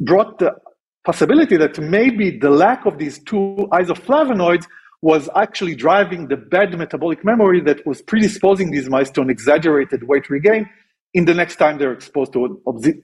brought 0.00 0.38
the 0.38 0.54
possibility 1.04 1.56
that 1.56 1.78
maybe 1.78 2.38
the 2.38 2.50
lack 2.50 2.86
of 2.86 2.98
these 2.98 3.18
two 3.24 3.68
isoflavonoids 3.72 4.66
was 5.00 5.28
actually 5.34 5.74
driving 5.74 6.28
the 6.28 6.36
bad 6.36 6.78
metabolic 6.78 7.24
memory 7.24 7.60
that 7.60 7.84
was 7.84 8.00
predisposing 8.02 8.70
these 8.70 8.88
mice 8.88 9.10
to 9.10 9.20
an 9.20 9.30
exaggerated 9.30 10.06
weight 10.06 10.30
regain 10.30 10.68
in 11.14 11.24
the 11.26 11.34
next 11.34 11.56
time 11.56 11.78
they're 11.78 11.92
exposed 11.92 12.32
to 12.32 12.44
an 12.44 12.56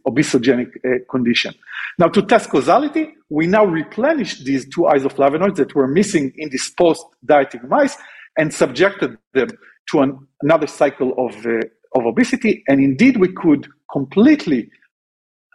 obesogenic 0.07 0.71
uh, 0.85 0.99
condition. 1.11 1.55
Now, 1.99 2.09
to 2.09 2.23
test 2.23 2.51
causality, 2.51 3.15
we 3.29 3.47
now 3.47 3.65
replenish 3.65 4.43
these 4.45 4.65
two 4.69 4.83
isoflavonoids 4.83 5.57
that 5.57 5.75
were 5.75 5.89
missing 5.89 6.33
in 6.37 6.49
these 6.51 6.71
post-dieting 6.71 7.69
mice, 7.69 7.97
and 8.39 8.55
subjected 8.55 9.19
them 9.35 9.49
to 9.91 10.01
an, 10.01 10.27
another 10.43 10.67
cycle 10.67 11.13
of, 11.19 11.35
uh, 11.45 11.59
of 11.97 12.07
obesity. 12.07 12.63
And 12.69 12.81
indeed, 12.81 13.17
we 13.17 13.33
could 13.33 13.67
completely 13.93 14.71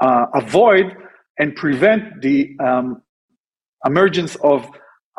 uh, 0.01 0.25
avoid 0.35 0.85
and 1.39 1.55
prevent 1.55 2.21
the 2.21 2.55
um, 2.59 3.01
emergence 3.85 4.35
of 4.43 4.67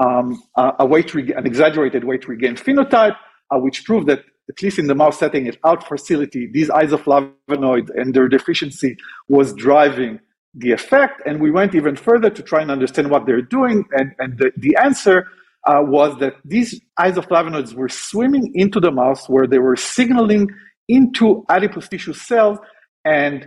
um, 0.03 0.43
a 0.57 0.85
weight 0.85 1.15
reg- 1.15 1.31
an 1.31 1.47
exaggerated 1.47 2.05
weight 2.05 2.29
regain 2.29 2.57
phenotype, 2.57 3.17
uh, 3.51 3.59
which 3.59 3.85
proved 3.85 4.09
that 4.09 4.21
at 4.49 4.63
least 4.63 4.79
in 4.79 4.87
the 4.87 4.95
mouse 4.95 5.19
setting 5.19 5.49
at 5.49 5.57
out 5.65 5.87
facility, 5.87 6.49
these 6.53 6.69
isoflavonoids 6.69 7.91
and 7.95 8.15
their 8.15 8.29
deficiency 8.29 8.97
was 9.29 9.53
driving 9.55 10.21
the 10.55 10.73
effect. 10.73 11.23
And 11.27 11.41
we 11.41 11.51
went 11.51 11.75
even 11.75 11.97
further 11.97 12.31
to 12.31 12.43
try 12.43 12.63
and 12.63 12.71
understand 12.71 13.11
what 13.11 13.27
they're 13.27 13.43
doing. 13.43 13.85
And, 13.93 14.13
and 14.19 14.39
the, 14.39 14.53
the 14.57 14.77
answer 14.77 15.27
uh, 15.67 15.81
was 15.81 16.19
that 16.21 16.35
these 16.45 16.81
isoflavonoids 16.99 17.75
were 17.75 17.89
swimming 17.89 18.53
into 18.55 18.81
the 18.81 18.91
mouse 18.91 19.29
where 19.29 19.47
they 19.47 19.59
were 19.59 19.77
signaling 19.77 20.49
into 20.89 21.45
adipose 21.49 21.89
tissue 21.89 22.13
cells 22.13 22.59
and 23.05 23.47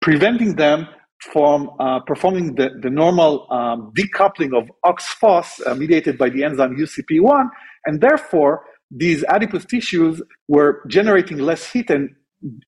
preventing 0.00 0.56
them 0.56 0.86
from 1.32 1.70
uh, 1.78 2.00
performing 2.00 2.54
the, 2.56 2.70
the 2.82 2.90
normal 2.90 3.46
um, 3.50 3.92
decoupling 3.96 4.56
of 4.56 4.70
OXPHOS 4.84 5.66
uh, 5.66 5.74
mediated 5.74 6.18
by 6.18 6.28
the 6.28 6.42
enzyme 6.42 6.76
UCP1. 6.76 7.48
And 7.86 8.00
therefore, 8.00 8.64
these 8.94 9.24
adipose 9.24 9.64
tissues 9.64 10.22
were 10.48 10.82
generating 10.88 11.38
less 11.38 11.70
heat 11.70 11.90
and, 11.90 12.14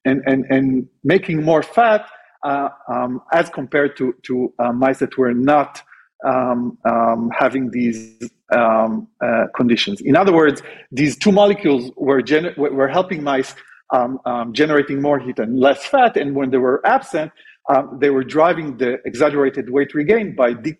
and, 0.04 0.22
and, 0.26 0.44
and 0.50 0.88
making 1.02 1.42
more 1.42 1.62
fat 1.62 2.06
uh, 2.44 2.68
um, 2.92 3.20
as 3.32 3.48
compared 3.50 3.96
to, 3.96 4.14
to 4.22 4.52
uh, 4.58 4.72
mice 4.72 4.98
that 4.98 5.16
were 5.18 5.34
not 5.34 5.82
um, 6.26 6.78
um, 6.88 7.30
having 7.36 7.70
these 7.70 8.18
um, 8.54 9.08
uh, 9.22 9.44
conditions. 9.54 10.00
In 10.00 10.16
other 10.16 10.32
words, 10.32 10.62
these 10.90 11.16
two 11.16 11.32
molecules 11.32 11.90
were, 11.96 12.22
gener- 12.22 12.56
were 12.56 12.88
helping 12.88 13.22
mice 13.22 13.54
um, 13.92 14.18
um, 14.24 14.52
generating 14.52 15.00
more 15.00 15.18
heat 15.18 15.38
and 15.38 15.58
less 15.58 15.84
fat, 15.84 16.16
and 16.16 16.34
when 16.34 16.50
they 16.50 16.56
were 16.56 16.84
absent, 16.86 17.30
um, 17.68 17.98
they 18.00 18.10
were 18.10 18.24
driving 18.24 18.76
the 18.76 18.98
exaggerated 19.04 19.70
weight 19.70 19.94
regain 19.94 20.34
by, 20.34 20.52
de- 20.52 20.76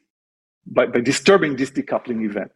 by, 0.66 0.87
by, 0.87 1.00
disturbing 1.00 1.57
this 1.57 1.70
decoupling 1.70 2.24
event. 2.24 2.52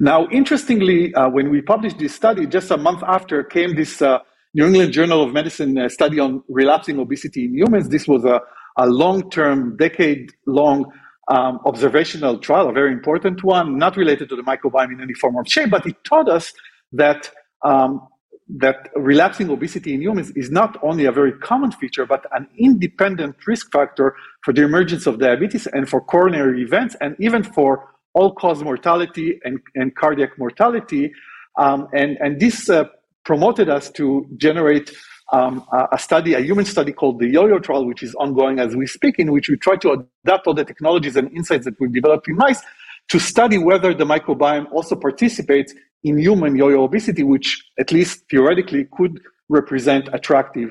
Now, 0.00 0.28
interestingly, 0.28 1.14
uh, 1.14 1.28
when 1.28 1.50
we 1.50 1.60
published 1.60 1.98
this 1.98 2.14
study, 2.14 2.46
just 2.46 2.70
a 2.70 2.76
month 2.76 3.02
after 3.06 3.42
came 3.44 3.74
this 3.74 4.02
uh, 4.02 4.18
New 4.54 4.66
England 4.66 4.92
Journal 4.92 5.22
of 5.22 5.32
Medicine 5.32 5.78
uh, 5.78 5.88
study 5.88 6.18
on 6.18 6.42
relapsing 6.48 6.98
obesity 6.98 7.44
in 7.44 7.54
humans. 7.54 7.88
This 7.88 8.06
was 8.06 8.24
a, 8.24 8.40
a 8.76 8.86
long 8.86 9.30
term, 9.30 9.76
decade 9.76 10.32
long 10.46 10.90
um, 11.28 11.60
observational 11.64 12.38
trial, 12.38 12.68
a 12.68 12.72
very 12.72 12.92
important 12.92 13.44
one, 13.44 13.78
not 13.78 13.96
related 13.96 14.28
to 14.28 14.36
the 14.36 14.42
microbiome 14.42 14.92
in 14.92 15.00
any 15.00 15.14
form 15.14 15.36
or 15.36 15.46
shape, 15.46 15.70
but 15.70 15.86
it 15.86 15.96
taught 16.04 16.28
us 16.28 16.52
that 16.92 17.30
um, 17.64 18.06
that 18.54 18.90
relapsing 18.96 19.48
obesity 19.48 19.94
in 19.94 20.02
humans 20.02 20.30
is 20.32 20.50
not 20.50 20.76
only 20.82 21.06
a 21.06 21.12
very 21.12 21.32
common 21.32 21.70
feature, 21.72 22.04
but 22.04 22.26
an 22.32 22.46
independent 22.58 23.36
risk 23.46 23.72
factor 23.72 24.14
for 24.44 24.52
the 24.52 24.62
emergence 24.62 25.06
of 25.06 25.18
diabetes 25.18 25.66
and 25.68 25.88
for 25.88 26.00
coronary 26.00 26.60
events, 26.60 26.96
and 27.00 27.16
even 27.18 27.42
for 27.42 27.88
all-cause 28.14 28.62
mortality 28.62 29.40
and, 29.44 29.60
and 29.74 29.94
cardiac 29.96 30.38
mortality. 30.38 31.12
Um, 31.58 31.88
and, 31.92 32.16
and 32.20 32.40
this 32.40 32.68
uh, 32.68 32.84
promoted 33.24 33.68
us 33.68 33.90
to 33.90 34.26
generate 34.36 34.92
um, 35.32 35.64
a 35.92 35.98
study, 35.98 36.34
a 36.34 36.40
human 36.40 36.66
study 36.66 36.92
called 36.92 37.18
the 37.18 37.26
Yo-Yo 37.26 37.58
trial, 37.58 37.86
which 37.86 38.02
is 38.02 38.14
ongoing 38.16 38.58
as 38.58 38.76
we 38.76 38.86
speak, 38.86 39.18
in 39.18 39.32
which 39.32 39.48
we 39.48 39.56
try 39.56 39.76
to 39.76 40.06
adapt 40.24 40.46
all 40.46 40.54
the 40.54 40.64
technologies 40.64 41.16
and 41.16 41.34
insights 41.34 41.64
that 41.64 41.74
we've 41.80 41.92
developed 41.92 42.28
in 42.28 42.36
mice 42.36 42.60
to 43.08 43.18
study 43.18 43.58
whether 43.58 43.94
the 43.94 44.04
microbiome 44.04 44.70
also 44.72 44.94
participates 44.94 45.74
in 46.04 46.18
human 46.18 46.56
yo-yo 46.56 46.84
obesity, 46.84 47.22
which 47.22 47.64
at 47.78 47.92
least 47.92 48.24
theoretically 48.30 48.86
could 48.92 49.20
represent 49.48 50.08
attractive 50.12 50.70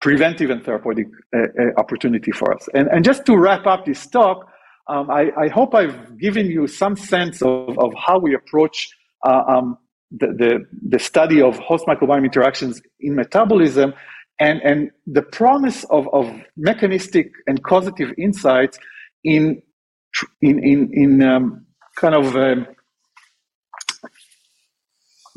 preventive 0.00 0.50
and 0.50 0.64
therapeutic 0.64 1.08
uh, 1.34 1.38
uh, 1.38 1.46
opportunity 1.78 2.30
for 2.30 2.54
us. 2.54 2.68
And, 2.74 2.86
and 2.88 3.04
just 3.04 3.24
to 3.26 3.36
wrap 3.36 3.66
up 3.66 3.86
this 3.86 4.06
talk, 4.06 4.48
um, 4.88 5.10
I, 5.10 5.30
I, 5.36 5.48
hope 5.48 5.74
I've 5.74 6.18
given 6.18 6.46
you 6.46 6.66
some 6.66 6.96
sense 6.96 7.42
of, 7.42 7.76
of 7.78 7.92
how 7.94 8.18
we 8.18 8.34
approach 8.34 8.88
uh, 9.26 9.42
um, 9.48 9.78
the, 10.12 10.28
the, 10.28 10.66
the, 10.88 10.98
study 10.98 11.42
of 11.42 11.58
host 11.58 11.84
microbiome 11.86 12.24
interactions 12.24 12.80
in 13.00 13.16
metabolism 13.16 13.94
and, 14.38 14.60
and 14.62 14.90
the 15.06 15.22
promise 15.22 15.84
of, 15.84 16.08
of 16.12 16.30
mechanistic 16.56 17.32
and 17.48 17.64
causative 17.64 18.12
insights 18.16 18.78
in, 19.24 19.60
in, 20.40 20.62
in, 20.62 20.90
in 20.92 21.22
um, 21.22 21.66
kind 21.96 22.14
of 22.14 22.36
um, 22.36 22.66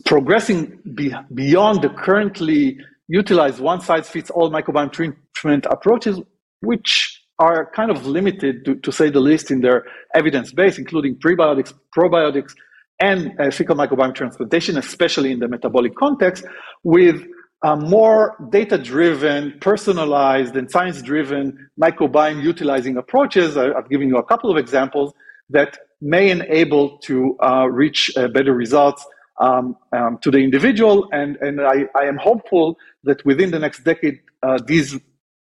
progressing 0.06 0.80
be, 0.94 1.14
beyond 1.34 1.82
the 1.82 1.90
currently 1.90 2.78
utilized 3.08 3.60
one 3.60 3.82
size 3.82 4.08
fits 4.08 4.30
all 4.30 4.52
microbiome 4.52 4.92
treatment 4.92 5.66
approaches, 5.70 6.20
which 6.62 7.19
are 7.40 7.72
kind 7.72 7.90
of 7.90 8.06
limited, 8.06 8.66
to, 8.66 8.76
to 8.76 8.92
say 8.92 9.10
the 9.10 9.20
least, 9.20 9.50
in 9.50 9.62
their 9.62 9.86
evidence 10.14 10.52
base, 10.52 10.78
including 10.78 11.16
prebiotics, 11.16 11.74
probiotics, 11.96 12.54
and 13.00 13.32
uh, 13.40 13.50
fecal 13.50 13.76
microbiome 13.76 14.14
transplantation, 14.14 14.78
especially 14.78 15.32
in 15.32 15.40
the 15.40 15.48
metabolic 15.48 15.96
context, 15.96 16.44
with 16.84 17.26
uh, 17.62 17.76
more 17.76 18.36
data 18.52 18.78
driven, 18.78 19.58
personalized, 19.60 20.56
and 20.56 20.70
science 20.70 21.02
driven 21.02 21.70
microbiome 21.82 22.44
utilizing 22.44 22.98
approaches. 22.98 23.58
I, 23.58 23.74
have 23.74 23.90
given 23.90 24.10
you 24.10 24.18
a 24.18 24.24
couple 24.24 24.52
of 24.52 24.58
examples 24.58 25.14
that 25.50 25.78
may 26.02 26.30
enable 26.30 26.98
to 27.00 27.38
uh, 27.40 27.68
reach 27.70 28.12
uh, 28.16 28.28
better 28.30 28.54
results 28.54 29.06
um, 29.40 29.76
um, 29.94 30.18
to 30.22 30.32
the 30.32 30.40
individual. 30.40 31.08
And, 31.12 31.38
and 31.38 31.62
I, 31.62 31.86
I, 31.96 32.06
am 32.06 32.18
hopeful 32.18 32.78
that 33.04 33.26
within 33.26 33.52
the 33.52 33.60
next 33.60 33.84
decade, 33.84 34.20
uh, 34.44 34.60
these 34.66 34.98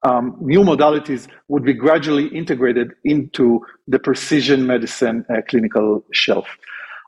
um, 0.05 0.37
new 0.41 0.61
modalities 0.61 1.27
would 1.49 1.65
be 1.65 1.73
gradually 1.73 2.27
integrated 2.29 2.93
into 3.05 3.61
the 3.89 3.99
precision 3.99 4.67
medicine 4.67 5.25
uh, 5.31 5.41
clinical 5.49 6.05
shelf. 6.13 6.47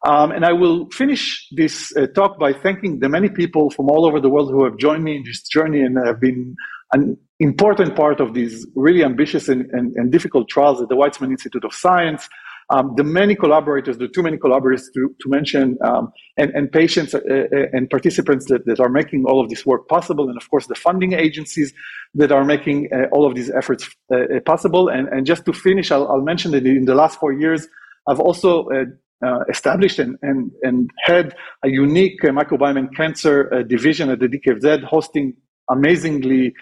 Um, 0.06 0.30
and 0.30 0.44
I 0.44 0.52
will 0.52 0.88
finish 0.90 1.48
this 1.52 1.94
uh, 1.96 2.06
talk 2.06 2.38
by 2.38 2.52
thanking 2.52 3.00
the 3.00 3.08
many 3.08 3.28
people 3.28 3.70
from 3.70 3.90
all 3.90 4.06
over 4.06 4.20
the 4.20 4.28
world 4.28 4.50
who 4.50 4.64
have 4.64 4.76
joined 4.76 5.04
me 5.04 5.16
in 5.16 5.24
this 5.24 5.42
journey 5.42 5.80
and 5.80 5.98
have 6.04 6.20
been 6.20 6.54
an 6.92 7.16
important 7.40 7.96
part 7.96 8.20
of 8.20 8.32
these 8.32 8.66
really 8.74 9.02
ambitious 9.02 9.48
and, 9.48 9.68
and, 9.72 9.94
and 9.96 10.12
difficult 10.12 10.48
trials 10.48 10.80
at 10.80 10.88
the 10.88 10.94
Weizmann 10.94 11.30
Institute 11.30 11.64
of 11.64 11.74
Science. 11.74 12.28
Um, 12.68 12.94
the 12.96 13.04
many 13.04 13.36
collaborators, 13.36 13.96
the 13.98 14.08
too 14.08 14.22
many 14.24 14.38
collaborators 14.38 14.90
to, 14.94 15.14
to 15.20 15.28
mention, 15.28 15.78
um, 15.84 16.12
and, 16.36 16.50
and, 16.50 16.72
patients 16.72 17.14
uh, 17.14 17.18
uh, 17.18 17.66
and 17.72 17.88
participants 17.88 18.46
that, 18.46 18.66
that, 18.66 18.80
are 18.80 18.88
making 18.88 19.24
all 19.24 19.40
of 19.40 19.48
this 19.48 19.64
work 19.64 19.86
possible, 19.86 20.28
and 20.28 20.36
of 20.36 20.50
course 20.50 20.66
the 20.66 20.74
funding 20.74 21.12
agencies 21.12 21.72
that 22.14 22.32
are 22.32 22.44
making 22.44 22.88
uh, 22.92 23.04
all 23.12 23.24
of 23.24 23.36
these 23.36 23.50
efforts 23.50 23.88
uh, 24.12 24.16
uh 24.16 24.40
possible. 24.44 24.88
And, 24.88 25.06
and, 25.08 25.24
just 25.24 25.44
to 25.44 25.52
finish, 25.52 25.92
I'll, 25.92 26.08
I'll, 26.08 26.22
mention 26.22 26.50
that 26.52 26.66
in 26.66 26.86
the 26.86 26.96
last 26.96 27.20
four 27.20 27.32
years, 27.32 27.68
I've 28.08 28.18
also 28.18 28.66
uh, 28.68 29.44
established 29.48 30.00
and, 30.00 30.18
and, 30.22 30.50
and 30.62 30.90
had 31.04 31.36
a 31.64 31.68
unique 31.68 32.20
microbiome 32.22 32.78
and 32.78 32.96
cancer 32.96 33.62
division 33.62 34.10
at 34.10 34.18
the 34.18 34.26
DKFZ, 34.26 34.82
hosting 34.82 35.34
amazingly 35.70 36.52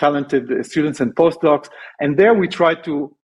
talented 0.00 0.66
students 0.66 1.00
and 1.00 1.14
postdocs. 1.14 1.68
And 2.00 2.16
there 2.16 2.34
we 2.34 2.48
try 2.48 2.74
to 2.82 3.15